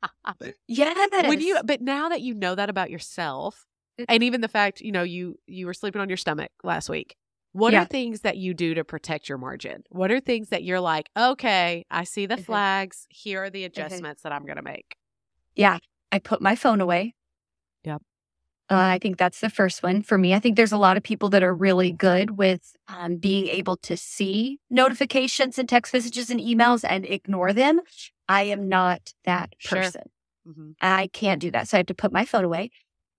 yes. 0.66 1.28
When 1.28 1.40
you, 1.40 1.58
but 1.64 1.82
now 1.82 2.08
that 2.08 2.22
you 2.22 2.32
know 2.32 2.54
that 2.54 2.70
about 2.70 2.90
yourself, 2.90 3.66
and 4.08 4.22
even 4.22 4.40
the 4.40 4.48
fact 4.48 4.80
you 4.80 4.92
know 4.92 5.02
you 5.02 5.38
you 5.46 5.66
were 5.66 5.74
sleeping 5.74 6.00
on 6.00 6.08
your 6.08 6.16
stomach 6.16 6.50
last 6.62 6.88
week 6.88 7.16
what 7.52 7.72
yeah. 7.72 7.82
are 7.82 7.84
things 7.84 8.20
that 8.20 8.36
you 8.36 8.54
do 8.54 8.74
to 8.74 8.84
protect 8.84 9.28
your 9.28 9.38
margin 9.38 9.82
what 9.90 10.10
are 10.10 10.20
things 10.20 10.48
that 10.48 10.64
you're 10.64 10.80
like 10.80 11.08
okay 11.16 11.84
i 11.90 12.04
see 12.04 12.26
the 12.26 12.34
mm-hmm. 12.34 12.44
flags 12.44 13.06
here 13.08 13.44
are 13.44 13.50
the 13.50 13.60
mm-hmm. 13.60 13.66
adjustments 13.66 14.20
mm-hmm. 14.20 14.28
that 14.28 14.34
i'm 14.34 14.44
going 14.44 14.56
to 14.56 14.62
make 14.62 14.96
yeah 15.54 15.78
i 16.10 16.18
put 16.18 16.40
my 16.40 16.54
phone 16.54 16.80
away 16.80 17.14
yep 17.84 18.02
Uh, 18.70 18.94
I 18.94 18.98
think 18.98 19.18
that's 19.18 19.40
the 19.40 19.50
first 19.50 19.82
one 19.82 20.02
for 20.02 20.16
me. 20.16 20.32
I 20.32 20.38
think 20.38 20.56
there's 20.56 20.72
a 20.72 20.78
lot 20.78 20.96
of 20.96 21.02
people 21.02 21.28
that 21.30 21.42
are 21.42 21.52
really 21.52 21.92
good 21.92 22.38
with 22.38 22.74
um, 22.88 23.16
being 23.16 23.48
able 23.48 23.76
to 23.78 23.96
see 23.96 24.60
notifications 24.70 25.58
and 25.58 25.68
text 25.68 25.92
messages 25.92 26.30
and 26.30 26.40
emails 26.40 26.82
and 26.88 27.04
ignore 27.04 27.52
them. 27.52 27.80
I 28.28 28.44
am 28.44 28.68
not 28.68 29.12
that 29.24 29.52
person. 29.68 30.04
Sure. 30.46 30.52
Mm-hmm. 30.52 30.70
I 30.80 31.08
can't 31.12 31.40
do 31.40 31.50
that. 31.50 31.68
So 31.68 31.76
I 31.76 31.78
have 31.80 31.86
to 31.86 31.94
put 31.94 32.12
my 32.12 32.24
phone 32.24 32.44
away. 32.44 32.70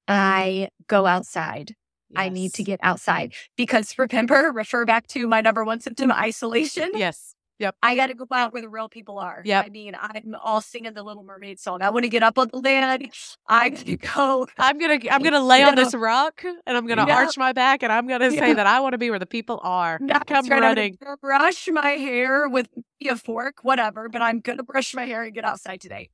Mm-hmm. 0.10 0.22
I 0.22 0.70
go 0.88 1.06
outside. 1.06 1.76
Yes. 2.10 2.22
I 2.22 2.30
need 2.30 2.54
to 2.56 2.63
get 2.63 2.80
outside 2.84 3.34
because 3.58 3.98
remember, 3.98 4.52
refer 4.54 4.86
back 4.86 5.08
to 5.08 5.28
my 5.28 5.42
number 5.42 5.63
one 5.63 5.80
symptom 5.80 6.12
isolation. 6.12 6.92
Yes. 6.94 7.36
Yep. 7.60 7.76
I 7.82 7.96
got 7.96 8.08
to 8.08 8.13
go 8.16 8.26
out 8.32 8.52
where 8.52 8.62
the 8.62 8.70
real 8.70 8.89
people 8.89 9.20
are. 9.20 9.42
Yep. 9.46 9.66
I 9.66 9.70
mean, 9.70 9.96
I'm 10.00 10.36
all 10.44 10.60
singing 10.60 10.94
the 10.94 11.04
Little 11.04 11.24
Mermaid 11.24 11.60
song. 11.60 11.82
I 11.82 11.92
want 11.92 12.04
to 12.04 12.10
get 12.10 12.24
up 12.24 12.38
on 12.38 12.50
the 12.52 12.60
land. 12.60 13.10
Gonna 13.48 13.98
go. 13.98 14.48
I'm 14.58 14.80
gonna 14.80 15.00
I'm 15.10 15.22
gonna 15.24 15.44
lay 15.44 15.63
on 15.63 15.76
this 15.76 15.94
rock 15.94 16.44
and 16.44 16.78
I'm 16.78 16.88
gonna 16.88 17.04
arch 17.04 17.38
my 17.38 17.54
back 17.54 17.84
and 17.84 17.92
I'm 17.92 18.08
gonna 18.08 18.32
say 18.32 18.54
that 18.54 18.68
I 18.68 18.80
want 18.80 18.94
to 18.94 18.98
be 18.98 19.10
where 19.10 19.20
the 19.20 19.26
people 19.26 19.60
are. 19.63 19.98
Not 20.02 20.28
Come 20.28 20.48
right. 20.48 20.62
running. 20.62 20.98
brush 21.22 21.68
my 21.72 21.92
hair 21.92 22.50
with 22.50 22.68
a 23.08 23.16
fork, 23.16 23.58
whatever. 23.62 24.10
But 24.10 24.22
I'm 24.22 24.39
gonna 24.39 24.63
brush 24.63 24.94
my 24.94 25.06
hair 25.06 25.24
and 25.24 25.34
get 25.34 25.46
outside 25.46 25.80
today. 25.80 26.10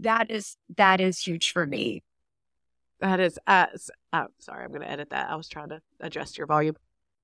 That 0.00 0.30
is 0.30 0.56
that 0.76 1.00
is 1.00 1.20
huge 1.20 1.52
for 1.52 1.66
me. 1.66 2.02
That 3.00 3.20
is. 3.20 3.38
Uh, 3.46 3.66
oh, 4.12 4.26
sorry, 4.38 4.64
I'm 4.64 4.72
gonna 4.72 4.86
edit 4.86 5.10
that. 5.10 5.30
I 5.30 5.36
was 5.36 5.48
trying 5.48 5.68
to 5.70 5.80
adjust 6.00 6.38
your 6.38 6.46
volume. 6.46 6.76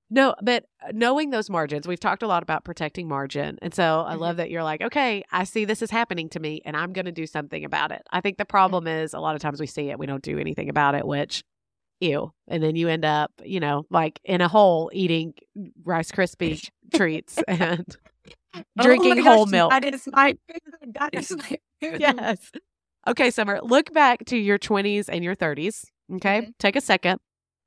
No, 0.09 0.35
but 0.41 0.65
knowing 0.93 1.31
those 1.31 1.49
margins, 1.49 1.87
we've 1.87 1.99
talked 1.99 2.21
a 2.21 2.27
lot 2.27 2.43
about 2.43 2.63
protecting 2.63 3.07
margin. 3.07 3.57
And 3.61 3.73
so 3.73 4.03
I 4.05 4.11
mm-hmm. 4.11 4.21
love 4.21 4.37
that 4.37 4.51
you're 4.51 4.63
like, 4.63 4.81
okay, 4.81 5.23
I 5.31 5.45
see 5.45 5.65
this 5.65 5.81
is 5.81 5.89
happening 5.89 6.29
to 6.29 6.39
me 6.39 6.61
and 6.63 6.77
I'm 6.77 6.93
going 6.93 7.05
to 7.05 7.11
do 7.11 7.25
something 7.25 7.65
about 7.65 7.91
it. 7.91 8.03
I 8.11 8.21
think 8.21 8.37
the 8.37 8.45
problem 8.45 8.85
is 8.85 9.13
a 9.13 9.19
lot 9.19 9.35
of 9.35 9.41
times 9.41 9.59
we 9.59 9.65
see 9.65 9.89
it, 9.89 9.97
we 9.97 10.05
don't 10.05 10.21
do 10.21 10.37
anything 10.37 10.69
about 10.69 10.93
it, 10.93 11.07
which, 11.07 11.43
ew. 12.01 12.31
And 12.47 12.61
then 12.61 12.75
you 12.75 12.87
end 12.87 13.03
up, 13.03 13.31
you 13.43 13.59
know, 13.59 13.87
like 13.89 14.19
in 14.23 14.41
a 14.41 14.47
hole 14.47 14.91
eating 14.93 15.33
Rice 15.83 16.11
Krispie 16.11 16.69
treats 16.93 17.41
and 17.47 17.97
oh 18.55 18.83
drinking 18.83 19.19
oh 19.19 19.23
whole 19.23 19.45
milk. 19.47 19.71
That 19.71 19.85
is 19.85 20.07
my 20.11 20.37
That 20.93 21.15
is 21.15 21.35
my 21.35 21.57
Yes. 21.81 22.51
Okay, 23.07 23.29
Somer, 23.29 23.59
look 23.61 23.93
back 23.93 24.25
to 24.25 24.37
your 24.37 24.57
20s 24.57 25.09
and 25.09 25.23
your 25.23 25.35
30s. 25.35 25.85
Okay. 26.15 26.41
Mm-hmm. 26.41 26.51
Take 26.59 26.75
a 26.75 26.81
second 26.81 27.19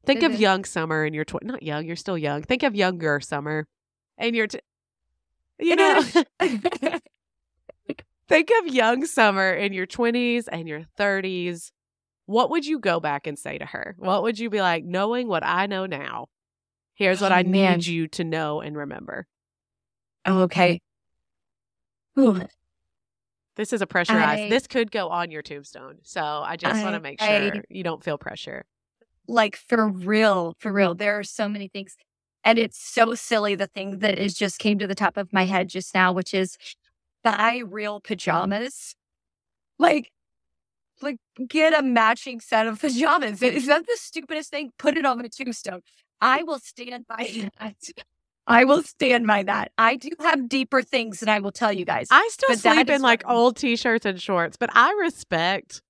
Think 0.08 0.20
mm-hmm. 0.20 0.34
of 0.34 0.40
young 0.40 0.64
Somer 0.64 1.04
in 1.04 1.12
your 1.12 1.26
tw- 1.26 1.42
not 1.42 1.62
young, 1.62 1.84
you're 1.84 1.94
still 1.94 2.16
young. 2.16 2.42
Think 2.42 2.62
of 2.62 2.74
younger 2.74 3.20
Somer, 3.20 3.66
and 4.16 4.34
you're, 4.34 4.46
t- 4.46 4.60
you 5.58 5.76
know, 5.76 6.00
think 8.28 8.50
of 8.58 8.68
young 8.68 9.04
Somer 9.04 9.52
in 9.52 9.74
your 9.74 9.84
twenties 9.84 10.48
and 10.48 10.66
your 10.66 10.84
thirties. 10.96 11.72
What 12.24 12.48
would 12.50 12.64
you 12.64 12.78
go 12.78 13.00
back 13.00 13.26
and 13.26 13.38
say 13.38 13.58
to 13.58 13.66
her? 13.66 13.96
What 13.98 14.22
would 14.22 14.38
you 14.38 14.48
be 14.48 14.62
like, 14.62 14.82
knowing 14.84 15.28
what 15.28 15.44
I 15.44 15.66
know 15.66 15.84
now? 15.84 16.28
Here's 16.94 17.20
what 17.20 17.32
oh, 17.32 17.36
I 17.36 17.42
man. 17.42 17.76
need 17.76 17.86
you 17.86 18.08
to 18.08 18.24
know 18.24 18.62
and 18.62 18.76
remember. 18.76 19.26
Oh, 20.24 20.42
okay. 20.42 20.80
Ooh. 22.18 22.40
This 23.58 23.74
is 23.74 23.82
a 23.82 23.86
pressurized. 23.86 24.44
I, 24.44 24.48
this 24.48 24.66
could 24.66 24.90
go 24.90 25.08
on 25.08 25.30
your 25.30 25.42
tombstone. 25.42 25.98
So 26.02 26.22
I 26.22 26.56
just 26.56 26.82
want 26.82 26.94
to 26.94 27.00
make 27.00 27.20
sure 27.20 27.28
I, 27.28 27.60
you 27.68 27.82
don't 27.82 28.02
feel 28.02 28.16
pressure 28.16 28.64
like 29.28 29.56
for 29.56 29.88
real, 29.88 30.56
for 30.58 30.72
real. 30.72 30.94
There 30.94 31.18
are 31.18 31.24
so 31.24 31.48
many 31.48 31.68
things. 31.68 31.96
And 32.42 32.58
it's 32.58 32.78
so 32.80 33.14
silly 33.14 33.54
the 33.54 33.66
thing 33.66 33.98
that 33.98 34.18
is 34.18 34.34
just 34.34 34.58
came 34.58 34.78
to 34.78 34.86
the 34.86 34.94
top 34.94 35.16
of 35.16 35.32
my 35.32 35.44
head 35.44 35.68
just 35.68 35.94
now, 35.94 36.12
which 36.12 36.32
is 36.32 36.56
buy 37.22 37.62
real 37.64 38.00
pajamas. 38.00 38.96
Like, 39.78 40.10
like 41.02 41.18
get 41.46 41.78
a 41.78 41.82
matching 41.82 42.40
set 42.40 42.66
of 42.66 42.80
pajamas. 42.80 43.42
Is 43.42 43.66
that 43.66 43.86
the 43.86 43.96
stupidest 43.96 44.50
thing? 44.50 44.70
Put 44.78 44.96
it 44.96 45.04
on 45.04 45.18
my 45.18 45.28
tombstone. 45.28 45.82
I 46.20 46.42
will 46.42 46.58
stand 46.58 47.06
by 47.06 47.50
that. 47.60 47.76
I 48.48 48.64
will 48.64 48.82
stand 48.82 49.26
by 49.26 49.42
that. 49.44 49.72
I 49.76 49.96
do 49.96 50.10
have 50.20 50.48
deeper 50.48 50.82
things 50.82 51.20
that 51.20 51.28
I 51.28 51.38
will 51.38 51.52
tell 51.52 51.72
you 51.72 51.84
guys. 51.84 52.08
I 52.10 52.28
still 52.32 52.56
sleep 52.56 52.88
in 52.88 53.02
like 53.02 53.22
old 53.28 53.56
t-shirts 53.56 54.06
and 54.06 54.20
shorts, 54.20 54.56
but 54.56 54.70
I 54.74 54.90
respect 55.00 55.82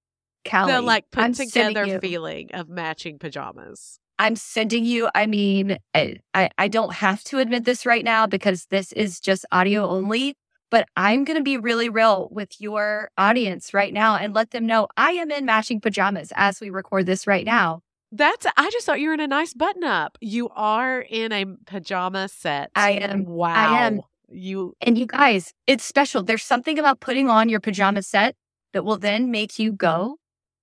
Callie, 0.49 0.73
the 0.73 0.81
like 0.83 1.11
put 1.11 1.25
I'm 1.25 1.33
together 1.33 2.01
feeling 2.01 2.51
of 2.53 2.69
matching 2.69 3.19
pajamas. 3.19 4.01
I'm 4.19 4.35
sending 4.35 4.85
you. 4.85 5.09
I 5.15 5.27
mean, 5.27 5.79
I, 5.95 6.17
I, 6.35 6.51
I 6.59 6.69
don't 6.69 6.95
have 6.95 7.23
to 7.25 7.39
admit 7.39 7.65
this 7.65 7.87
right 7.87 8.05
now 8.05 8.27
because 8.27 8.67
this 8.67 8.93
is 8.93 9.21
just 9.21 9.47
audio 9.53 9.89
only. 9.89 10.35
But 10.71 10.87
I'm 10.97 11.25
going 11.25 11.39
to 11.39 11.43
be 11.43 11.57
really 11.57 11.89
real 11.89 12.29
with 12.31 12.61
your 12.61 13.11
audience 13.17 13.73
right 13.73 13.93
now 13.93 14.17
and 14.17 14.35
let 14.35 14.51
them 14.51 14.67
know 14.67 14.89
I 14.99 15.13
am 15.13 15.31
in 15.31 15.47
matching 15.47 15.81
pajamas 15.81 16.31
as 16.37 16.61
we 16.61 16.69
record 16.69 17.07
this 17.07 17.27
right 17.27 17.47
now. 17.47 17.81
That's, 18.11 18.47
I 18.57 18.71
just 18.71 18.87
thought 18.87 19.01
you 19.01 19.09
were 19.09 19.15
in 19.15 19.21
a 19.21 19.27
nice 19.27 19.53
button 19.53 19.85
up. 19.85 20.17
You 20.21 20.49
are 20.51 21.01
in 21.01 21.33
a 21.33 21.45
pajama 21.67 22.29
set. 22.29 22.71
I 22.75 22.93
am. 22.93 23.25
Wow. 23.25 23.55
I 23.55 23.87
am. 23.87 24.01
You, 24.31 24.75
and 24.81 24.99
you 24.99 25.07
guys, 25.07 25.53
it's 25.67 25.85
special. 25.85 26.23
There's 26.23 26.43
something 26.43 26.79
about 26.79 27.01
putting 27.01 27.29
on 27.29 27.49
your 27.49 27.61
pajama 27.61 28.03
set 28.03 28.37
that 28.73 28.85
will 28.85 28.99
then 28.99 29.31
make 29.31 29.59
you 29.59 29.73
go 29.73 30.17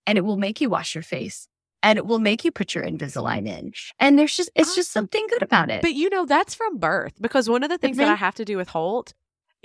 and 0.06 0.18
it 0.18 0.22
will 0.22 0.38
make 0.38 0.62
you 0.62 0.70
wash 0.70 0.94
your 0.96 1.04
face 1.04 1.48
and 1.82 1.98
it 1.98 2.06
will 2.06 2.20
make 2.20 2.44
you 2.44 2.52
put 2.52 2.74
your 2.74 2.84
Invisalign 2.84 3.48
in. 3.48 3.74
And 4.00 4.18
there's 4.18 4.36
just, 4.36 4.50
it's 4.56 4.72
ah. 4.72 4.76
just 4.76 4.92
something 4.92 5.26
good 5.30 5.44
about 5.44 5.70
it. 5.70 5.82
But 5.82 5.94
you 5.94 6.10
know, 6.10 6.26
that's 6.26 6.56
from 6.56 6.78
birth 6.78 7.14
because 7.22 7.50
one 7.50 7.64
of 7.64 7.70
the 7.70 7.78
things 7.78 7.98
that 7.98 8.04
mm-hmm. 8.04 8.14
I 8.14 8.18
have 8.18 8.36
to 8.36 8.46
do 8.46 8.58
with 8.58 8.70
Holt 8.70 9.14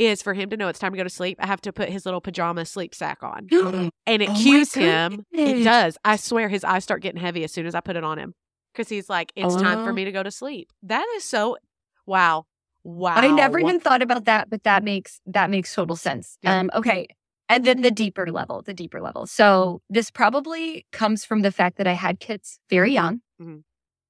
is 0.01 0.23
for 0.23 0.33
him 0.33 0.49
to 0.51 0.57
know 0.57 0.69
it's 0.69 0.79
time 0.79 0.93
to 0.93 0.97
go 0.97 1.05
to 1.05 1.11
sleep. 1.11 1.39
I 1.41 1.47
have 1.47 1.61
to 1.61 1.73
put 1.73 1.91
his 1.91 2.07
little 2.07 2.23
pajama 2.23 2.65
sleep 2.65 2.95
sack 2.95 3.23
on 3.23 3.49
and 4.07 4.23
it 4.23 4.31
oh 4.31 4.35
cues 4.35 4.73
him. 4.73 5.27
It 5.31 5.63
does. 5.63 5.99
I 6.05 6.17
swear 6.17 6.49
his 6.49 6.65
eyes 6.65 6.85
start 6.85 7.03
getting 7.03 7.21
heavy 7.21 7.45
as 7.45 7.53
soon 7.53 7.67
as 7.67 7.75
I 7.75 7.81
put 7.81 7.97
it 7.97 8.05
on 8.05 8.19
him 8.19 8.35
because 8.73 8.89
he's 8.89 9.11
like, 9.11 9.31
it's 9.37 9.55
oh. 9.55 9.59
time 9.59 9.85
for 9.85 9.93
me 9.93 10.07
to 10.07 10.13
go 10.13 10.23
to 10.23 10.31
sleep. 10.31 10.73
That 10.83 11.07
is 11.17 11.25
so, 11.25 11.59
wow. 12.07 12.47
Wow. 12.83 13.17
I 13.17 13.31
never 13.31 13.59
even 13.59 13.79
thought 13.79 14.01
about 14.01 14.25
that, 14.25 14.49
but 14.49 14.65
that 14.65 14.83
makes 14.83 15.21
that 15.27 15.51
makes 15.51 15.75
total 15.75 15.97
sense. 15.97 16.39
Yeah. 16.43 16.61
Um, 16.61 16.71
okay. 16.75 17.07
And 17.51 17.65
then 17.65 17.83
the 17.83 17.91
deeper 17.91 18.31
level, 18.31 18.63
the 18.63 18.73
deeper 18.73 19.03
level. 19.03 19.27
So 19.27 19.83
this 19.91 20.11
probably 20.11 20.87
comes 20.93 21.27
from 21.27 21.43
the 21.43 21.51
fact 21.53 21.77
that 21.77 21.87
I 21.87 21.93
had 21.93 22.21
kids 22.21 22.59
very 22.71 22.93
young. 22.93 23.21
Mm-hmm. 23.43 23.59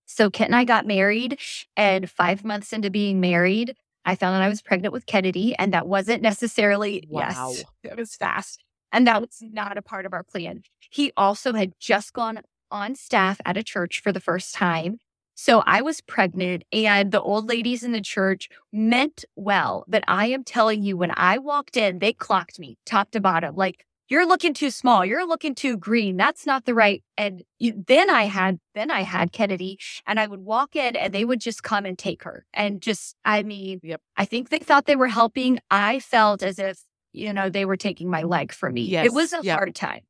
So 0.07 0.31
Kent 0.31 0.49
and 0.49 0.57
I 0.57 0.65
got 0.65 0.87
married, 0.87 1.39
and 1.77 2.11
five 2.11 2.45
months 2.45 2.73
into 2.73 2.91
being 2.91 3.21
married, 3.21 3.75
I 4.05 4.15
found 4.15 4.35
that 4.35 4.43
I 4.43 4.49
was 4.49 4.63
pregnant 4.63 4.93
with 4.93 5.07
Kennedy, 5.07 5.55
and 5.59 5.73
that 5.73 5.87
wasn't 5.87 6.23
necessarily 6.23 7.07
wow. 7.09 7.21
yes, 7.51 7.65
it 7.85 7.97
was 7.97 8.15
fast, 8.17 8.65
and 8.93 9.07
that 9.07 9.21
was 9.21 9.39
not 9.41 9.77
a 9.77 9.83
part 9.83 10.07
of 10.07 10.13
our 10.13 10.23
plan. 10.23 10.63
He 10.91 11.13
also 11.17 11.53
had 11.53 11.73
just 11.79 12.13
gone 12.13 12.41
on 12.71 12.95
staff 12.95 13.41
at 13.45 13.57
a 13.57 13.63
church 13.63 14.01
for 14.01 14.13
the 14.13 14.21
first 14.21 14.55
time, 14.55 14.99
so 15.43 15.63
I 15.67 15.81
was 15.81 16.03
pregnant, 16.03 16.65
and 16.71 17.13
the 17.13 17.23
old 17.23 17.49
ladies 17.49 17.83
in 17.83 17.93
the 17.93 18.03
church 18.03 18.51
meant 18.75 19.25
well. 19.37 19.87
But 19.89 20.05
I 20.07 20.27
am 20.27 20.45
telling 20.45 20.83
you, 20.83 20.99
when 20.99 21.13
I 21.17 21.39
walked 21.39 21.79
in, 21.79 21.99
they 21.99 22.13
clocked 22.13 22.59
me 22.59 22.77
top 22.85 23.11
to 23.13 23.21
bottom. 23.21 23.57
Like, 23.57 23.87
you're 24.11 24.27
looking 24.27 24.53
too 24.53 24.71
small. 24.71 25.07
You're 25.07 25.27
looking 25.27 25.55
too 25.55 25.77
green. 25.77 26.17
That's 26.17 26.45
not 26.45 26.65
the 26.65 26.75
right. 26.75 27.03
And 27.17 27.45
you, 27.61 27.83
then 27.87 28.11
I 28.11 28.25
had, 28.25 28.59
then 28.75 28.91
I 28.91 29.03
had 29.03 29.31
Kennedy 29.31 29.79
and 30.05 30.19
I 30.19 30.27
would 30.27 30.41
walk 30.41 30.75
in 30.75 30.97
and 30.97 31.15
they 31.15 31.25
would 31.25 31.41
just 31.41 31.63
come 31.63 31.87
and 31.87 31.97
take 31.97 32.25
her. 32.25 32.45
And 32.53 32.83
just, 32.83 33.15
I 33.25 33.45
mean, 33.45 33.79
yep. 33.85 34.03
I 34.17 34.25
think 34.25 34.49
they 34.49 34.59
thought 34.59 34.87
they 34.87 34.97
were 34.97 35.07
helping. 35.07 35.61
I 35.71 36.01
felt 36.01 36.43
as 36.43 36.59
if, 36.59 36.81
you 37.13 37.33
know, 37.33 37.49
they 37.49 37.65
were 37.65 37.77
taking 37.77 38.11
my 38.11 38.25
leg 38.25 38.53
from 38.53 38.75
me. 38.75 38.83
Yes. 38.83 39.07
It 39.07 39.13
was 39.13 39.33
a 39.33 39.41
yep. 39.45 39.57
hard 39.57 39.75
time. 39.77 40.01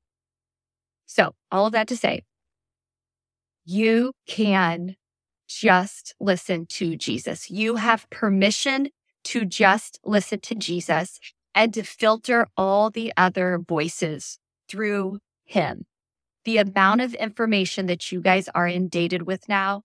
So 1.05 1.35
all 1.53 1.67
of 1.67 1.73
that 1.73 1.87
to 1.89 1.97
say, 1.97 2.23
you 3.67 4.15
can 4.27 4.97
just 5.47 6.15
listen 6.19 6.65
to 6.65 6.97
Jesus. 6.97 7.51
You 7.51 7.77
have 7.77 8.09
permission 8.09 8.89
to 9.25 9.45
just 9.45 10.01
listen 10.05 10.41
to 10.41 10.55
Jesus 10.55 11.21
and 11.55 11.75
to 11.75 11.83
filter 11.83 12.47
all 12.57 12.91
the 12.91 13.13
other 13.17 13.59
voices 13.59 14.39
through 14.69 15.19
him. 15.45 15.87
The 16.45 16.59
amount 16.59 17.01
of 17.01 17.15
information 17.15 17.87
that 17.87 18.11
you 18.11 18.21
guys 18.21 18.49
are 18.55 18.67
inundated 18.67 19.23
with 19.23 19.49
now, 19.49 19.83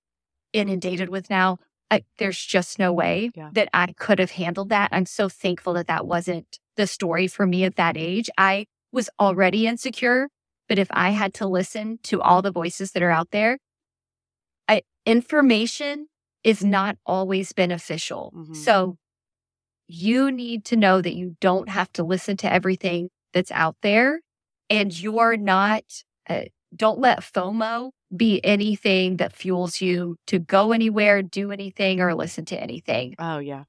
inundated 0.54 1.10
with 1.10 1.30
now, 1.30 1.58
I, 1.92 2.04
there's 2.18 2.44
just 2.44 2.80
no 2.80 2.94
way 2.94 3.32
yeah. 3.36 3.50
that 3.54 3.70
I 3.74 3.94
could 3.98 4.20
have 4.20 4.32
handled 4.32 4.70
that. 4.70 4.90
I'm 4.92 5.06
so 5.06 5.30
thankful 5.30 5.74
that 5.74 5.88
that 5.88 6.08
wasn't 6.08 6.60
the 6.78 6.88
story 6.88 7.28
for 7.28 7.46
me 7.46 7.64
at 7.64 7.76
that 7.76 7.98
age. 7.98 8.30
I 8.38 8.66
was 8.92 9.10
already 9.20 9.68
insecure, 9.68 10.30
but 10.70 10.80
if 10.80 10.88
I 10.92 11.12
had 11.12 11.34
to 11.36 11.48
listen 11.48 12.00
to 12.04 12.22
all 12.22 12.42
the 12.42 12.52
voices 12.52 12.92
that 12.92 13.04
are 13.04 13.12
out 13.12 13.32
there, 13.32 13.58
information 15.06 16.08
is 16.44 16.64
not 16.64 16.98
always 17.06 17.54
beneficial. 17.54 18.34
Mm-hmm. 18.36 18.54
So 18.54 18.98
you 19.88 20.32
need 20.32 20.66
to 20.66 20.76
know 20.76 21.02
that 21.02 21.16
you 21.16 21.36
don't 21.40 21.70
have 21.70 21.92
to 21.94 22.04
listen 22.04 22.38
to 22.38 22.52
everything 22.52 23.10
that's 23.34 23.52
out 23.52 23.76
there 23.82 24.22
and 24.70 24.98
you're 25.00 25.38
not, 25.38 25.84
uh, 26.30 26.44
don't 26.76 27.00
let 27.00 27.20
FOMO 27.22 27.92
be 28.16 28.44
anything 28.44 29.18
that 29.18 29.34
fuels 29.34 29.82
you 29.82 30.16
to 30.28 30.40
go 30.40 30.72
anywhere, 30.72 31.22
do 31.22 31.52
anything, 31.52 32.02
or 32.02 32.14
listen 32.16 32.46
to 32.46 32.62
anything. 32.62 33.16
Oh, 33.20 33.40
yeah. 33.40 33.64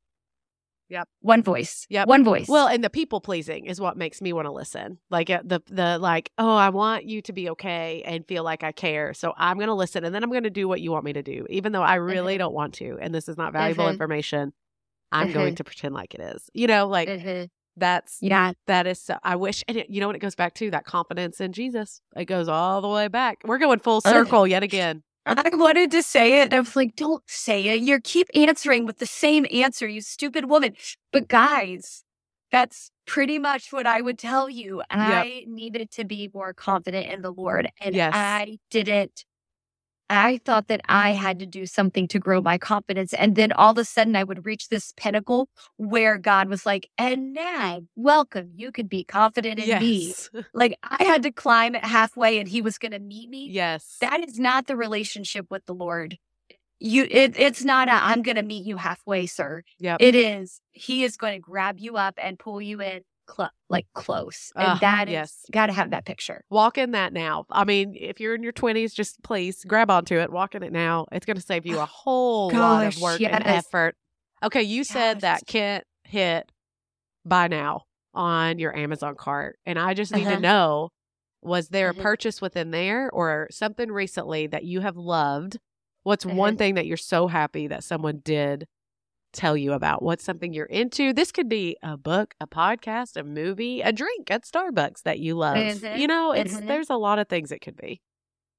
Yep. 0.88 1.08
One 1.20 1.42
voice. 1.42 1.86
Yep. 1.90 2.06
One 2.06 2.22
voice. 2.22 2.46
Well, 2.48 2.68
and 2.68 2.82
the 2.82 2.90
people 2.90 3.20
pleasing 3.20 3.66
is 3.66 3.80
what 3.80 3.96
makes 3.96 4.22
me 4.22 4.32
want 4.32 4.46
to 4.46 4.52
listen. 4.52 4.98
Like 5.10 5.30
uh, 5.30 5.42
the 5.44 5.60
the 5.66 5.98
like, 5.98 6.30
oh, 6.38 6.54
I 6.56 6.68
want 6.68 7.04
you 7.06 7.22
to 7.22 7.32
be 7.32 7.50
okay 7.50 8.02
and 8.06 8.24
feel 8.26 8.44
like 8.44 8.62
I 8.62 8.70
care. 8.70 9.12
So 9.12 9.34
I'm 9.36 9.56
going 9.56 9.66
to 9.66 9.74
listen 9.74 10.04
and 10.04 10.14
then 10.14 10.22
I'm 10.22 10.30
going 10.30 10.44
to 10.44 10.50
do 10.50 10.68
what 10.68 10.80
you 10.80 10.92
want 10.92 11.04
me 11.04 11.12
to 11.14 11.24
do, 11.24 11.44
even 11.50 11.72
though 11.72 11.82
I 11.82 11.96
really 11.96 12.34
mm-hmm. 12.34 12.38
don't 12.38 12.54
want 12.54 12.74
to. 12.74 12.98
And 13.00 13.12
this 13.12 13.28
is 13.28 13.36
not 13.36 13.52
valuable 13.52 13.84
mm-hmm. 13.84 13.94
information. 13.94 14.52
I'm 15.12 15.28
mm-hmm. 15.28 15.34
going 15.34 15.54
to 15.56 15.64
pretend 15.64 15.94
like 15.94 16.14
it 16.14 16.20
is. 16.20 16.50
You 16.54 16.66
know, 16.66 16.86
like 16.86 17.08
mm-hmm. 17.08 17.44
that's 17.76 18.18
yeah. 18.20 18.52
That 18.66 18.86
is. 18.86 19.00
So, 19.00 19.18
I 19.22 19.36
wish, 19.36 19.64
and 19.68 19.76
it, 19.76 19.90
you 19.90 20.00
know 20.00 20.06
what 20.06 20.16
it 20.16 20.20
goes 20.20 20.34
back 20.34 20.54
to 20.54 20.70
that 20.70 20.84
confidence 20.84 21.40
in 21.40 21.52
Jesus. 21.52 22.00
It 22.16 22.26
goes 22.26 22.48
all 22.48 22.80
the 22.80 22.88
way 22.88 23.08
back. 23.08 23.38
We're 23.44 23.58
going 23.58 23.78
full 23.80 24.00
circle 24.00 24.46
yet 24.46 24.62
again. 24.62 25.02
I 25.26 25.50
wanted 25.52 25.90
to 25.90 26.02
say 26.04 26.40
it. 26.40 26.54
I 26.54 26.60
was 26.60 26.76
like, 26.76 26.94
don't 26.94 27.22
say 27.26 27.64
it. 27.64 27.80
You 27.80 28.00
keep 28.00 28.28
answering 28.34 28.86
with 28.86 28.98
the 28.98 29.06
same 29.06 29.44
answer, 29.52 29.88
you 29.88 30.00
stupid 30.00 30.48
woman. 30.48 30.76
But 31.12 31.26
guys, 31.26 32.04
that's 32.52 32.92
pretty 33.06 33.38
much 33.38 33.72
what 33.72 33.86
I 33.86 34.00
would 34.00 34.18
tell 34.18 34.48
you. 34.48 34.78
Yep. 34.78 34.86
I 34.90 35.44
needed 35.48 35.90
to 35.92 36.04
be 36.04 36.30
more 36.32 36.54
confident 36.54 37.08
in 37.08 37.22
the 37.22 37.32
Lord. 37.32 37.68
And 37.80 37.94
yes. 37.94 38.12
I 38.14 38.58
didn't 38.70 39.24
I 40.08 40.40
thought 40.44 40.68
that 40.68 40.80
I 40.88 41.12
had 41.12 41.38
to 41.40 41.46
do 41.46 41.66
something 41.66 42.06
to 42.08 42.18
grow 42.18 42.40
my 42.40 42.58
confidence. 42.58 43.12
And 43.12 43.34
then 43.34 43.52
all 43.52 43.72
of 43.72 43.78
a 43.78 43.84
sudden 43.84 44.14
I 44.14 44.24
would 44.24 44.46
reach 44.46 44.68
this 44.68 44.92
pinnacle 44.96 45.48
where 45.76 46.18
God 46.18 46.48
was 46.48 46.64
like, 46.64 46.88
and 46.96 47.32
now 47.32 47.80
welcome. 47.96 48.50
You 48.54 48.70
could 48.70 48.88
be 48.88 49.04
confident 49.04 49.58
in 49.58 49.66
yes. 49.66 49.80
me. 49.80 50.42
Like 50.54 50.78
I 50.82 51.04
had 51.04 51.22
to 51.24 51.32
climb 51.32 51.74
it 51.74 51.84
halfway 51.84 52.38
and 52.38 52.48
he 52.48 52.62
was 52.62 52.78
going 52.78 52.92
to 52.92 52.98
meet 52.98 53.28
me. 53.28 53.48
Yes. 53.50 53.96
That 54.00 54.26
is 54.26 54.38
not 54.38 54.66
the 54.66 54.76
relationship 54.76 55.46
with 55.50 55.66
the 55.66 55.74
Lord. 55.74 56.18
You, 56.78 57.06
it, 57.10 57.38
it's 57.38 57.64
not 57.64 57.88
a, 57.88 57.92
I'm 57.92 58.22
going 58.22 58.36
to 58.36 58.42
meet 58.42 58.64
you 58.64 58.76
halfway, 58.76 59.26
sir. 59.26 59.62
Yeah. 59.78 59.96
It 59.98 60.14
is, 60.14 60.60
he 60.72 61.04
is 61.04 61.16
going 61.16 61.34
to 61.34 61.40
grab 61.40 61.78
you 61.78 61.96
up 61.96 62.14
and 62.22 62.38
pull 62.38 62.60
you 62.60 62.80
in 62.80 63.00
cl- 63.28 63.50
like 63.68 63.86
close. 63.94 64.52
And 64.56 64.66
uh, 64.66 64.78
that 64.80 65.08
is, 65.08 65.12
yes. 65.12 65.44
got 65.50 65.66
to 65.66 65.72
have 65.72 65.90
that 65.90 66.04
picture. 66.04 66.42
Walk 66.50 66.78
in 66.78 66.92
that 66.92 67.12
now. 67.12 67.44
I 67.50 67.64
mean, 67.64 67.94
if 67.98 68.20
you're 68.20 68.34
in 68.34 68.42
your 68.42 68.52
20s, 68.52 68.94
just 68.94 69.22
please 69.22 69.64
grab 69.64 69.90
onto 69.90 70.18
it. 70.18 70.30
Walk 70.30 70.54
in 70.54 70.62
it 70.62 70.72
now. 70.72 71.06
It's 71.12 71.26
going 71.26 71.36
to 71.36 71.42
save 71.42 71.66
you 71.66 71.78
a 71.78 71.86
whole 71.86 72.50
Gosh, 72.50 72.60
lot 72.60 72.86
of 72.86 73.00
work 73.00 73.20
yes. 73.20 73.32
and 73.34 73.46
effort. 73.46 73.96
Okay, 74.42 74.62
you 74.62 74.78
yes. 74.78 74.88
said 74.88 75.20
that 75.22 75.46
Kent 75.46 75.84
hit 76.04 76.50
buy 77.24 77.48
now 77.48 77.82
on 78.14 78.58
your 78.58 78.76
Amazon 78.76 79.14
cart. 79.16 79.58
And 79.66 79.78
I 79.78 79.94
just 79.94 80.14
need 80.14 80.26
uh-huh. 80.26 80.36
to 80.36 80.40
know 80.40 80.90
was 81.42 81.68
there 81.68 81.90
uh-huh. 81.90 82.00
a 82.00 82.02
purchase 82.02 82.40
within 82.40 82.70
there 82.70 83.10
or 83.10 83.48
something 83.50 83.90
recently 83.90 84.46
that 84.48 84.64
you 84.64 84.80
have 84.80 84.96
loved? 84.96 85.58
What's 86.02 86.26
uh-huh. 86.26 86.34
one 86.34 86.56
thing 86.56 86.74
that 86.74 86.86
you're 86.86 86.96
so 86.96 87.26
happy 87.26 87.68
that 87.68 87.84
someone 87.84 88.20
did 88.24 88.66
tell 89.36 89.56
you 89.56 89.72
about 89.72 90.02
what's 90.02 90.24
something 90.24 90.52
you're 90.52 90.66
into. 90.66 91.12
This 91.12 91.30
could 91.30 91.48
be 91.48 91.76
a 91.82 91.96
book, 91.96 92.34
a 92.40 92.46
podcast, 92.46 93.16
a 93.16 93.22
movie, 93.22 93.82
a 93.82 93.92
drink 93.92 94.30
at 94.30 94.44
Starbucks 94.44 95.02
that 95.02 95.18
you 95.18 95.36
love. 95.36 95.56
Mm-hmm. 95.56 95.98
You 95.98 96.06
know, 96.06 96.32
it's 96.32 96.54
mm-hmm. 96.54 96.66
there's 96.66 96.90
a 96.90 96.96
lot 96.96 97.18
of 97.18 97.28
things 97.28 97.52
it 97.52 97.60
could 97.60 97.76
be. 97.76 98.00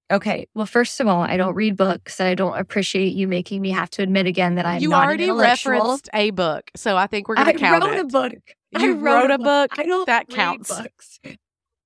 Okay. 0.09 0.47
Well, 0.53 0.65
first 0.65 0.99
of 0.99 1.07
all, 1.07 1.21
I 1.21 1.35
don't 1.35 1.55
read 1.55 1.75
books. 1.75 2.21
I 2.21 2.33
don't 2.33 2.57
appreciate 2.57 3.13
you 3.13 3.27
making 3.27 3.61
me 3.61 3.71
have 3.71 3.89
to 3.91 4.03
admit 4.03 4.25
again 4.25 4.55
that 4.55 4.65
I'm 4.65 4.81
you 4.81 4.89
not 4.89 5.05
already 5.05 5.29
referenced 5.29 6.09
a 6.13 6.31
book, 6.31 6.71
so 6.75 6.95
I 6.95 7.07
think 7.07 7.27
we're 7.27 7.35
going 7.35 7.47
to 7.47 7.53
count 7.53 7.83
it. 7.83 7.87
I 7.87 7.89
wrote 7.89 7.99
a 7.99 8.07
book. 8.07 8.33
You 8.71 8.93
wrote, 8.93 9.29
wrote, 9.29 9.31
a 9.31 9.37
book. 9.37 9.71
I 9.77 9.83
don't 9.83 10.05
that 10.05 10.29
counts. 10.29 10.69
Books. 10.69 11.19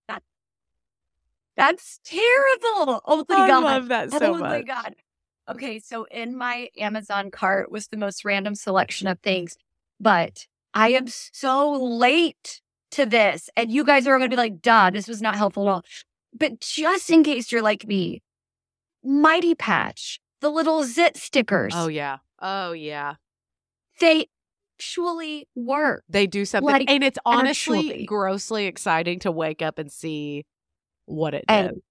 That, 0.07 0.23
that's 1.55 1.99
terrible. 2.03 3.01
Oh 3.05 3.25
my 3.27 3.35
I 3.35 3.47
god! 3.47 3.63
I 3.63 3.73
love 3.73 3.87
that 3.87 4.11
so 4.11 4.19
oh 4.21 4.37
much. 4.37 4.41
Oh 4.41 4.43
my 4.43 4.61
god! 4.61 4.95
Okay, 5.49 5.79
so 5.79 6.05
in 6.05 6.37
my 6.37 6.69
Amazon 6.77 7.31
cart 7.31 7.71
was 7.71 7.87
the 7.87 7.97
most 7.97 8.23
random 8.23 8.55
selection 8.55 9.07
of 9.07 9.19
things, 9.19 9.57
but 9.99 10.47
I 10.73 10.89
am 10.89 11.07
so 11.07 11.73
late 11.73 12.61
to 12.91 13.05
this. 13.05 13.49
And 13.55 13.71
you 13.71 13.83
guys 13.83 14.07
are 14.07 14.17
going 14.17 14.29
to 14.29 14.35
be 14.35 14.39
like, 14.39 14.61
duh, 14.61 14.91
this 14.91 15.07
was 15.07 15.21
not 15.21 15.35
helpful 15.35 15.67
at 15.67 15.71
all. 15.71 15.85
But 16.33 16.61
just 16.61 17.09
in 17.09 17.23
case 17.23 17.51
you're 17.51 17.61
like 17.61 17.87
me, 17.87 18.21
Mighty 19.03 19.55
Patch, 19.55 20.19
the 20.41 20.49
little 20.49 20.83
zit 20.83 21.13
oh, 21.15 21.19
stickers. 21.19 21.73
Oh, 21.75 21.87
yeah. 21.87 22.17
Oh, 22.39 22.71
yeah. 22.71 23.15
They 23.99 24.27
actually 24.77 25.47
work. 25.55 26.03
They 26.09 26.27
do 26.27 26.45
something. 26.45 26.71
Like, 26.71 26.89
and 26.89 27.03
it's 27.03 27.19
honestly 27.25 27.89
actually. 27.89 28.05
grossly 28.05 28.65
exciting 28.65 29.19
to 29.19 29.31
wake 29.31 29.61
up 29.61 29.77
and 29.79 29.91
see 29.91 30.45
what 31.05 31.33
it 31.33 31.45
did. 31.47 31.55
And, 31.55 31.81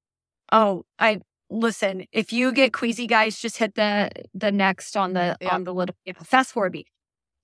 oh, 0.53 0.85
I 0.99 1.21
listen, 1.51 2.07
if 2.13 2.33
you 2.33 2.53
get 2.53 2.73
queasy, 2.73 3.07
guys, 3.07 3.39
just 3.39 3.59
hit 3.59 3.75
the 3.75 4.11
the 4.33 4.53
next 4.53 4.97
on 4.97 5.13
the 5.13 5.37
on 5.51 5.65
the 5.65 5.75
little 5.75 5.95
you 6.05 6.13
know, 6.13 6.21
fast 6.25 6.53
forward 6.53 6.73
beat. 6.73 6.89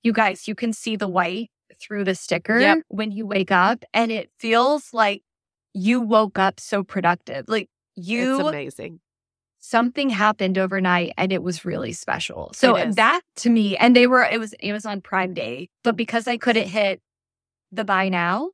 You 0.03 0.13
guys, 0.13 0.47
you 0.47 0.55
can 0.55 0.73
see 0.73 0.97
the 0.97 1.09
white 1.09 1.51
through 1.81 2.05
the 2.05 2.15
sticker 2.15 2.59
yep. 2.59 2.79
when 2.89 3.11
you 3.11 3.27
wake 3.27 3.51
up, 3.51 3.85
and 3.93 4.11
it 4.11 4.31
feels 4.39 4.95
like 4.95 5.23
you 5.75 6.01
woke 6.01 6.39
up 6.39 6.61
so 6.61 6.83
productive. 6.83 7.47
Like 7.49 7.69
you, 7.97 8.39
it's 8.39 8.49
amazing. 8.49 9.01
Something 9.59 10.11
happened 10.11 10.59
overnight, 10.59 11.13
and 11.19 11.33
it 11.33 11.43
was 11.43 11.65
really 11.65 11.93
special. 11.93 12.53
So 12.55 12.93
that 12.93 13.21
to 13.37 13.51
me, 13.51 13.77
and 13.77 13.97
they 13.97 14.07
were 14.07 14.23
it 14.23 14.39
was 14.39 14.55
Amazon 14.63 15.01
Prime 15.01 15.35
Day, 15.35 15.69
but 15.83 15.97
because 15.97 16.29
I 16.29 16.37
couldn't 16.37 16.69
hit 16.69 17.01
the 17.73 17.85
buy 17.85 18.09
now, 18.09 18.51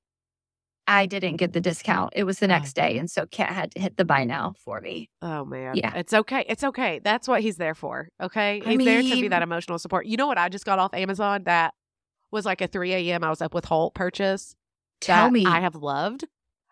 I 0.87 1.07
didn't 1.07 1.37
get 1.37 1.53
the 1.53 1.61
discount. 1.61 2.13
It 2.17 2.25
was 2.25 2.39
the 2.39 2.47
oh. 2.47 2.49
next 2.49 2.79
oh. 2.79 2.83
day. 2.83 2.99
And 2.99 3.11
so 3.11 3.27
Kent 3.27 3.51
had 3.51 3.73
to 3.73 3.81
hit 3.81 3.97
the 3.97 4.05
buy 4.05 4.25
now 4.25 4.55
for 4.65 4.81
me. 4.81 5.11
Oh, 5.21 5.45
man. 5.45 5.77
Yeah. 5.77 5.95
It's 5.95 6.13
okay. 6.13 6.45
It's 6.49 6.65
okay. 6.65 7.01
That's 7.03 7.29
what 7.29 7.41
he's 7.41 7.57
there 7.57 7.75
for. 7.75 8.09
Okay. 8.21 8.59
He's 8.59 8.67
I 8.67 8.77
mean, 8.77 8.87
there 8.87 9.03
to 9.03 9.21
be 9.21 9.29
that 9.29 9.43
emotional 9.43 9.79
support. 9.79 10.07
You 10.07 10.17
know 10.17 10.27
what? 10.27 10.39
I 10.39 10.49
just 10.49 10.65
got 10.65 10.79
off 10.79 10.93
Amazon 10.95 11.45
that 11.45 11.75
was 12.31 12.45
like 12.45 12.61
a 12.61 12.67
3 12.67 12.93
a.m. 12.95 13.23
I 13.23 13.31
was 13.31 13.43
up 13.43 13.55
with 13.55 13.65
Holt 13.67 13.95
purchase. 13.95 14.57
Tell 15.01 15.31
me. 15.31 15.45
I 15.47 15.61
have 15.61 15.75
loved. 15.75 16.25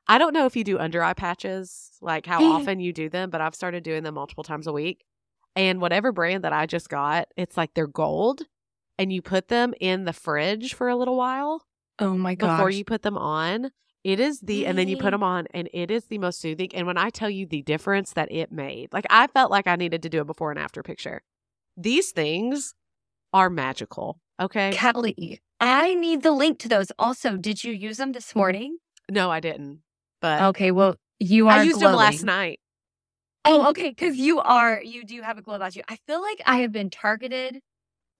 I 0.08 0.18
don't 0.18 0.34
know 0.34 0.46
if 0.46 0.56
you 0.56 0.64
do 0.64 0.78
under 0.78 1.02
eye 1.02 1.14
patches, 1.14 1.92
like 2.00 2.26
how 2.26 2.42
eh. 2.42 2.46
often 2.46 2.80
you 2.80 2.92
do 2.92 3.08
them, 3.08 3.30
but 3.30 3.40
I've 3.40 3.54
started 3.54 3.84
doing 3.84 4.02
them 4.02 4.14
multiple 4.14 4.42
times 4.42 4.66
a 4.66 4.72
week. 4.72 5.04
And 5.54 5.80
whatever 5.80 6.10
brand 6.10 6.44
that 6.44 6.52
I 6.52 6.66
just 6.66 6.88
got, 6.88 7.28
it's 7.36 7.56
like 7.56 7.74
they're 7.74 7.86
gold 7.86 8.42
and 8.98 9.12
you 9.12 9.22
put 9.22 9.48
them 9.48 9.74
in 9.80 10.04
the 10.04 10.12
fridge 10.12 10.74
for 10.74 10.88
a 10.88 10.96
little 10.96 11.16
while. 11.16 11.62
Oh 11.98 12.16
my 12.16 12.34
god. 12.34 12.56
Before 12.56 12.70
you 12.70 12.84
put 12.84 13.02
them 13.02 13.16
on. 13.16 13.70
It 14.02 14.18
is 14.18 14.40
the, 14.40 14.66
and 14.66 14.78
then 14.78 14.88
you 14.88 14.96
put 14.96 15.06
mm-hmm. 15.06 15.10
them 15.12 15.22
on, 15.22 15.46
and 15.52 15.68
it 15.74 15.90
is 15.90 16.06
the 16.06 16.18
most 16.18 16.40
soothing. 16.40 16.70
And 16.74 16.86
when 16.86 16.96
I 16.96 17.10
tell 17.10 17.28
you 17.28 17.46
the 17.46 17.62
difference 17.62 18.14
that 18.14 18.32
it 18.32 18.50
made, 18.50 18.92
like 18.92 19.06
I 19.10 19.26
felt 19.26 19.50
like 19.50 19.66
I 19.66 19.76
needed 19.76 20.02
to 20.02 20.08
do 20.08 20.20
a 20.20 20.24
before 20.24 20.50
and 20.50 20.58
after 20.58 20.82
picture. 20.82 21.22
These 21.76 22.10
things 22.12 22.74
are 23.32 23.50
magical. 23.50 24.18
Okay. 24.40 24.74
Callie, 24.76 25.40
I 25.60 25.94
need 25.94 26.22
the 26.22 26.32
link 26.32 26.58
to 26.60 26.68
those. 26.68 26.90
Also, 26.98 27.36
did 27.36 27.62
you 27.62 27.72
use 27.72 27.98
them 27.98 28.12
this 28.12 28.28
mm-hmm. 28.28 28.38
morning? 28.38 28.78
No, 29.10 29.30
I 29.30 29.40
didn't. 29.40 29.80
But 30.22 30.42
okay, 30.42 30.70
well, 30.70 30.96
you 31.18 31.48
are. 31.48 31.58
I 31.58 31.62
used 31.62 31.78
glowing. 31.78 31.92
them 31.92 31.98
last 31.98 32.24
night. 32.24 32.60
Oh, 33.44 33.68
okay. 33.70 33.90
Because 33.90 34.16
you 34.16 34.40
are, 34.40 34.82
you 34.82 35.04
do 35.04 35.22
have 35.22 35.38
a 35.38 35.42
glow 35.42 35.54
about 35.54 35.74
you. 35.74 35.82
I 35.88 35.96
feel 36.06 36.20
like 36.20 36.40
I 36.46 36.58
have 36.58 36.72
been 36.72 36.90
targeted 36.90 37.60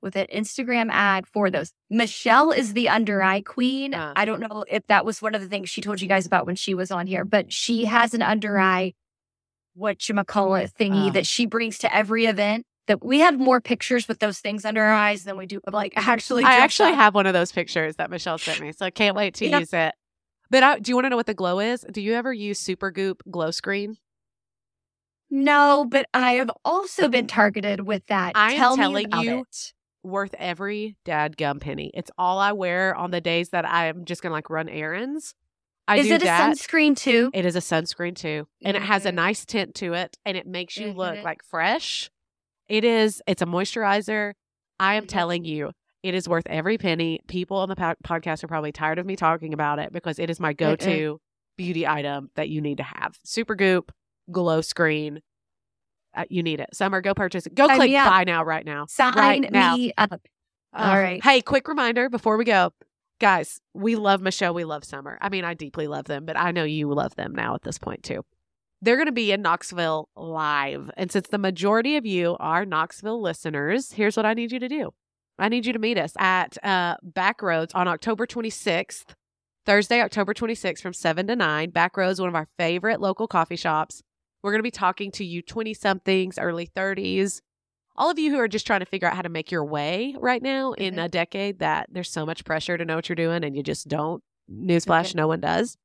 with 0.03 0.17
an 0.17 0.27
Instagram 0.35 0.89
ad 0.91 1.27
for 1.27 1.51
those. 1.51 1.73
Michelle 1.89 2.51
is 2.51 2.73
the 2.73 2.89
under 2.89 3.23
eye 3.23 3.41
queen. 3.41 3.95
Uh, 3.95 4.13
I 4.17 4.25
don't 4.25 4.41
know 4.41 4.65
if 4.69 4.87
that 4.87 5.05
was 5.05 5.21
one 5.21 5.35
of 5.35 5.41
the 5.41 5.49
things 5.49 5.69
she 5.69 5.81
told 5.81 6.01
you 6.01 6.09
guys 6.09 6.27
about 6.27 6.47
when 6.47 6.57
she 6.57 6.75
was 6.75 6.91
on 6.91 7.07
here, 7.07 7.25
but 7.25 7.53
she 7.53 7.85
has 7.85 8.15
an 8.15 8.23
under 8.23 8.59
eye, 8.59 8.95
what 9.75 10.09
you 10.09 10.15
call 10.25 10.55
it 10.55 10.73
thingy 10.79 11.09
uh, 11.09 11.13
that 11.13 11.27
she 11.27 11.47
brings 11.47 11.79
to 11.79 11.95
every 11.95 12.27
event. 12.27 12.67
That 12.87 13.05
we 13.05 13.21
have 13.21 13.39
more 13.39 13.61
pictures 13.61 14.09
with 14.09 14.19
those 14.19 14.41
things 14.41 14.65
under 14.65 14.83
our 14.83 14.93
eyes 14.93 15.23
than 15.23 15.37
we 15.37 15.47
do 15.47 15.61
like 15.71 15.93
actually. 15.97 16.43
I 16.43 16.57
actually 16.57 16.91
up. 16.91 16.97
have 16.97 17.15
one 17.15 17.27
of 17.27 17.35
those 17.35 17.53
pictures 17.53 17.97
that 17.97 18.11
Michelle 18.11 18.39
sent 18.39 18.61
me, 18.61 18.73
so 18.73 18.85
I 18.85 18.91
can't 18.91 19.15
wait 19.15 19.35
to 19.35 19.47
yeah. 19.47 19.61
use 19.61 19.73
it. 19.73 19.95
But 20.51 20.63
I, 20.65 20.79
do 20.81 20.91
you 20.91 20.97
want 20.97 21.05
to 21.05 21.11
know 21.11 21.17
what 21.17 21.27
the 21.27 21.35
glow 21.35 21.61
is? 21.61 21.85
Do 21.89 22.01
you 22.01 22.15
ever 22.15 22.33
use 22.33 22.61
Supergoop 22.61 23.21
glow 23.31 23.53
screen? 23.53 23.97
No, 25.31 25.87
but 25.89 26.07
I 26.13 26.33
have 26.33 26.51
also 26.65 27.09
been 27.09 27.29
targeted 27.29 27.87
with 27.87 28.05
that. 28.07 28.33
I 28.35 28.55
am 28.55 28.77
telling 28.77 29.07
you, 29.13 29.41
it 29.41 29.73
worth 30.03 30.35
every 30.39 30.97
dad 31.05 31.37
gum 31.37 31.61
penny. 31.61 31.91
It's 31.95 32.11
all 32.17 32.39
I 32.39 32.53
wear 32.53 32.95
on 32.95 33.11
the 33.11 33.21
days 33.21 33.51
that 33.51 33.69
I'm 33.69 34.05
just 34.05 34.23
gonna 34.23 34.35
like 34.35 34.51
run 34.51 34.69
errands. 34.69 35.35
I 35.89 35.97
is 35.97 36.11
it 36.11 36.23
that. 36.23 36.53
a 36.53 36.55
sunscreen 36.55 36.97
too? 36.97 37.31
It 37.35 37.45
is 37.45 37.57
a 37.57 37.61
sunscreen 37.61 38.15
too, 38.15 38.47
and 38.63 38.77
it 38.77 38.83
has 38.83 39.05
a 39.05 39.09
mm-hmm. 39.09 39.17
nice 39.17 39.45
tint 39.45 39.75
to 39.77 39.95
it, 39.95 40.17
and 40.25 40.37
it 40.37 40.47
makes 40.47 40.77
you 40.77 40.89
mm-hmm. 40.89 40.99
look 40.99 41.25
like 41.25 41.43
fresh. 41.43 42.11
It 42.69 42.85
is. 42.85 43.21
It's 43.27 43.43
a 43.43 43.47
moisturizer. 43.47 44.35
I 44.79 44.95
am 44.95 45.03
mm-hmm. 45.03 45.09
telling 45.09 45.45
you, 45.45 45.73
it 46.03 46.15
is 46.15 46.29
worth 46.29 46.47
every 46.47 46.79
penny. 46.79 47.21
People 47.27 47.59
on 47.59 47.69
the 47.69 47.77
po- 47.77 47.97
podcast 48.05 48.45
are 48.45 48.49
probably 48.49 48.73
tired 48.73 48.99
of 48.99 49.07
me 49.07 49.17
talking 49.17 49.53
about 49.53 49.79
it 49.79 49.93
because 49.93 50.19
it 50.19 50.31
is 50.31 50.41
my 50.41 50.53
go-to 50.53 51.21
beauty 51.59 51.87
item 51.87 52.31
that 52.37 52.49
you 52.49 52.61
need 52.61 52.79
to 52.79 52.85
have. 52.85 53.19
Supergoop, 53.27 53.91
glow 54.31 54.61
screen 54.61 55.21
uh, 56.15 56.25
you 56.29 56.43
need 56.43 56.61
it. 56.61 56.71
Somer, 56.73 57.01
go 57.01 57.15
purchase 57.15 57.47
it. 57.47 57.55
Go 57.55 57.67
Sign 57.67 57.77
click 57.77 57.93
buy 57.93 58.25
now 58.25 58.43
right 58.45 58.65
now. 58.65 58.87
Sign 58.87 59.15
right 59.15 59.53
now. 59.53 59.77
me 59.77 59.93
up. 59.97 60.13
Uh, 60.13 60.17
All 60.77 60.99
right. 60.99 61.23
Hey, 61.23 61.41
quick 61.41 61.69
reminder 61.69 62.09
before 62.09 62.37
we 62.37 62.45
go. 62.45 62.73
Guys, 63.21 63.61
we 63.75 63.97
love 63.97 64.23
Michelle. 64.23 64.55
We 64.55 64.65
love 64.65 64.85
Somer. 64.85 65.19
I 65.21 65.29
mean, 65.29 65.45
I 65.45 65.55
deeply 65.55 65.87
love 65.87 66.07
them, 66.07 66.25
but 66.25 66.39
I 66.39 66.53
know 66.53 66.65
you 66.65 66.93
love 66.93 67.17
them 67.17 67.35
now 67.35 67.55
at 67.55 67.63
this 67.63 67.79
point 67.79 68.03
too. 68.03 68.25
They're 68.83 68.97
going 68.97 69.07
to 69.07 69.13
be 69.13 69.31
in 69.31 69.43
Knoxville 69.43 70.09
live. 70.17 70.91
And 70.97 71.13
since 71.13 71.29
the 71.29 71.37
majority 71.37 71.97
of 71.97 72.07
you 72.07 72.37
are 72.41 72.65
Knoxville 72.65 73.21
listeners, 73.21 73.93
here's 73.93 74.17
what 74.17 74.25
I 74.25 74.33
need 74.33 74.53
you 74.53 74.59
to 74.59 74.69
do. 74.69 74.93
I 75.39 75.49
need 75.49 75.67
you 75.67 75.73
to 75.73 75.79
meet 75.79 75.99
us 75.99 76.13
at 76.19 76.57
uh, 76.63 76.97
Backroads 77.05 77.73
on 77.75 77.89
October 77.89 78.27
26th, 78.27 79.15
Thursday, 79.67 80.01
October 80.01 80.33
26th 80.33 80.81
from 80.81 80.95
7 80.95 81.27
to 81.27 81.37
9. 81.37 81.71
Backroads, 81.73 82.21
one 82.21 82.29
of 82.29 82.35
our 82.35 82.49
favorite 82.59 83.01
local 83.01 83.27
coffee 83.27 83.57
shops. 83.57 84.03
We're 84.43 84.53
going 84.53 84.61
to 84.61 84.65
be 84.65 84.71
talking 84.71 85.11
to 85.13 85.25
you 85.25 85.43
20 85.43 85.75
somethings, 85.75 86.39
early 86.39 86.67
30s, 86.67 87.41
all 87.97 88.11
of 88.11 88.19
you 88.19 88.31
who 88.31 88.39
are 88.39 88.49
just 88.49 88.67
trying 88.67 88.81
to 88.81 88.87
figure 88.87 89.07
out 89.09 89.15
how 89.17 89.23
to 89.23 89.29
make 89.29 89.51
your 89.51 89.65
way 89.65 90.15
right 90.19 90.43
now 90.43 90.73
in 90.73 90.95
Mm-hmm. 90.95 91.01
a 91.05 91.09
decade 91.09 91.59
that 91.59 91.89
there's 91.91 92.11
so 92.11 92.25
much 92.25 92.45
pressure 92.45 92.79
to 92.79 92.85
know 92.85 92.97
what 92.97 93.09
you're 93.09 93.17
doing 93.17 93.45
and 93.45 93.55
you 93.57 93.63
just 93.63 93.89
don't. 93.89 94.23
Newsflash, 94.51 95.11
Okay. 95.11 95.13
no 95.17 95.29
one 95.29 95.41
does. 95.41 95.77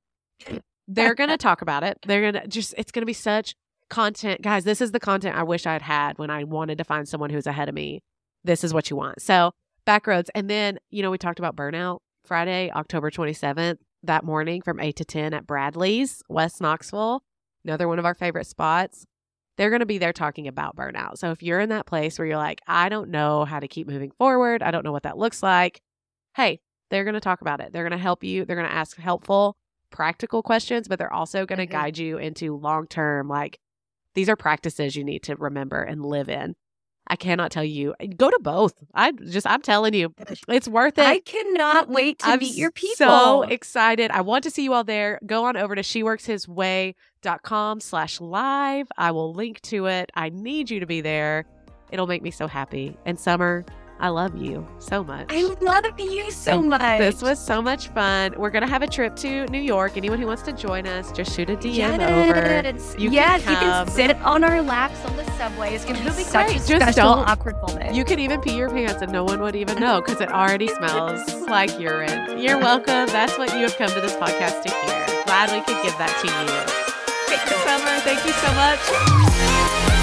They're 0.88 1.16
going 1.16 1.30
to 1.32 1.38
talk 1.38 1.62
about 1.62 1.84
it. 1.84 1.98
They're 2.06 2.32
going 2.32 2.42
to 2.44 2.48
just, 2.48 2.74
it's 2.78 2.92
going 2.92 3.02
to 3.02 3.06
be 3.06 3.14
such 3.14 3.56
content. 3.90 4.42
Guys, 4.42 4.64
this 4.64 4.82
is 4.82 4.92
the 4.92 5.00
content 5.00 5.36
I 5.36 5.44
wish 5.44 5.66
I'd 5.66 5.82
had 5.82 6.18
when 6.18 6.30
I 6.30 6.44
wanted 6.44 6.78
to 6.78 6.84
find 6.84 7.08
someone 7.08 7.30
who's 7.30 7.48
ahead 7.48 7.70
of 7.70 7.76
me. 7.76 8.02
This 8.44 8.64
is 8.64 8.74
what 8.74 8.90
you 8.90 8.96
want. 8.96 9.22
So, 9.22 9.52
Backroads. 9.86 10.30
And 10.34 10.50
then, 10.50 10.80
you 10.90 11.02
know, 11.04 11.12
we 11.12 11.18
talked 11.18 11.40
about 11.40 11.56
burnout 11.56 12.00
Friday, 12.26 12.72
October 12.74 13.12
27th, 13.12 13.78
that 14.04 14.24
morning 14.24 14.62
from 14.62 14.80
8 14.80 14.96
to 14.96 15.06
10 15.06 15.34
at 15.34 15.46
Bradley's, 15.46 16.24
West 16.30 16.62
Knoxville. 16.62 17.22
Another 17.66 17.88
one 17.88 18.00
of 18.00 18.06
our 18.06 18.14
favorite 18.16 18.48
spots 18.48 19.06
they're 19.58 19.70
going 19.70 19.80
to 19.80 19.86
be 19.86 19.98
there 20.00 20.12
talking 20.12 20.50
about 20.50 20.76
burnout. 20.76 21.18
So 21.18 21.32
if 21.32 21.42
you're 21.42 21.62
in 21.62 21.70
that 21.70 21.86
place 21.86 22.20
where 22.20 22.28
you're 22.28 22.36
like, 22.36 22.60
I 22.68 22.90
don't 22.90 23.10
know 23.10 23.46
how 23.46 23.62
to 23.62 23.70
keep 23.70 23.88
moving 23.88 24.12
forward, 24.12 24.62
I 24.62 24.70
don't 24.70 24.84
know 24.84 24.92
what 24.92 25.04
that 25.04 25.18
looks 25.18 25.42
like, 25.42 25.80
hey, 26.36 26.60
they're 26.90 27.06
going 27.06 27.14
to 27.14 27.22
talk 27.22 27.40
about 27.40 27.62
it. 27.62 27.72
They're 27.72 27.84
going 27.88 27.98
to 27.98 27.98
help 27.98 28.22
you. 28.22 28.44
They're 28.44 28.58
going 28.58 28.68
to 28.68 28.76
ask 28.76 28.98
helpful, 28.98 29.56
practical 29.92 30.44
questions, 30.44 30.90
but 30.90 31.00
they're 31.00 31.14
also 31.14 31.46
going 31.46 31.60
to 31.60 31.68
Mhm. 31.68 31.72
guide 31.72 31.98
you 31.98 32.18
into 32.18 32.58
long 32.58 32.86
term, 32.88 33.30
like, 33.30 33.58
these 34.14 34.28
are 34.28 34.36
practices 34.36 34.98
you 34.98 35.06
need 35.06 35.24
to 35.24 35.38
remember 35.38 35.82
and 35.82 36.06
live 36.06 36.28
in. 36.28 36.56
I 37.08 37.16
cannot 37.16 37.52
tell 37.52 37.64
you. 37.64 37.94
Go 38.18 38.30
to 38.30 38.40
both. 38.42 38.74
I 38.94 39.12
just, 39.12 39.46
I'm 39.48 39.62
telling 39.62 39.94
you, 39.94 40.14
it's 40.48 40.68
worth 40.68 40.98
it. 40.98 41.06
I 41.06 41.20
cannot 41.20 41.88
wait 41.90 42.20
to 42.20 42.28
I'm 42.28 42.40
meet 42.40 42.56
your 42.56 42.72
people. 42.72 42.96
So 42.96 43.42
excited. 43.44 44.10
I 44.12 44.22
want 44.22 44.44
to 44.46 44.52
see 44.52 44.64
you 44.64 44.74
all 44.74 44.84
there. 44.84 45.20
Go 45.26 45.46
on 45.46 45.56
over 45.56 45.76
to 45.76 45.82
sheworkshisway.com 45.82 47.80
slash 47.80 48.20
live. 48.22 48.88
I 48.98 49.12
will 49.12 49.34
link 49.34 49.62
to 49.64 49.86
it. 49.88 50.12
I 50.16 50.30
need 50.30 50.70
you 50.72 50.80
to 50.80 50.86
be 50.86 51.02
there. 51.02 51.46
It'll 51.92 52.08
make 52.08 52.24
me 52.24 52.32
so 52.32 52.48
happy. 52.48 52.98
And 53.06 53.20
Somer, 53.20 53.66
I 54.00 54.10
love 54.10 54.36
you 54.36 54.68
so 54.80 55.04
much. 55.04 55.28
I 55.30 55.44
love 55.62 56.00
you 56.00 56.30
so 56.32 56.62
much. 56.62 57.00
This 57.00 57.22
was 57.22 57.40
so 57.40 57.62
much 57.62 57.88
fun. 57.90 58.34
We're 58.38 58.50
going 58.50 58.64
to 58.64 58.70
have 58.70 58.82
a 58.82 58.88
trip 58.88 59.16
to 59.18 59.46
New 59.48 59.62
York. 59.62 59.96
Anyone 59.96 60.20
who 60.20 60.28
wants 60.28 60.42
to 60.44 60.54
join 60.54 60.86
us, 60.88 61.12
just 61.12 61.34
shoot 61.36 61.50
a 61.50 61.56
DM 61.56 61.94
over. 61.96 62.36
yes. 62.36 62.96
You 62.98 63.10
can 63.10 63.14
yes, 63.14 63.42
you 63.42 63.56
can 63.56 63.88
sit 63.90 64.18
on 64.18 64.44
our 64.44 64.62
laps 64.62 65.04
on 65.06 65.16
the 65.16 65.25
subway. 65.38 65.76
It's 65.76 65.86
going 65.86 65.98
to 65.98 66.04
be 66.04 66.24
such 66.24 66.48
great. 66.48 66.62
a 66.62 66.68
Just 66.68 66.82
special, 66.94 67.10
awkward 67.10 67.56
moment. 67.62 67.96
You 67.96 68.04
could 68.06 68.20
even 68.20 68.42
pee 68.42 68.56
your 68.56 68.70
pants 68.70 69.02
and 69.02 69.12
no 69.12 69.24
one 69.24 69.42
would 69.42 69.56
even 69.56 69.80
know 69.80 70.02
because 70.02 70.22
it 70.22 70.32
already 70.32 70.68
smells 70.68 71.22
like 71.48 71.78
urine. 71.80 72.40
You're 72.40 72.58
welcome. 72.60 73.08
That's 73.08 73.38
what 73.38 73.52
you 73.54 73.64
have 73.64 73.76
come 73.78 73.90
to 73.90 74.02
this 74.02 74.16
podcast 74.16 74.64
to 74.64 74.70
hear. 74.70 75.24
Glad 75.26 75.52
we 75.52 75.62
could 75.62 75.82
give 75.84 75.98
that 75.98 76.16
to 76.22 76.28
you. 76.28 76.86
Somer, 77.66 78.00
thank 78.02 78.26
you 78.26 78.32
so 78.34 78.54
much. 79.90 79.95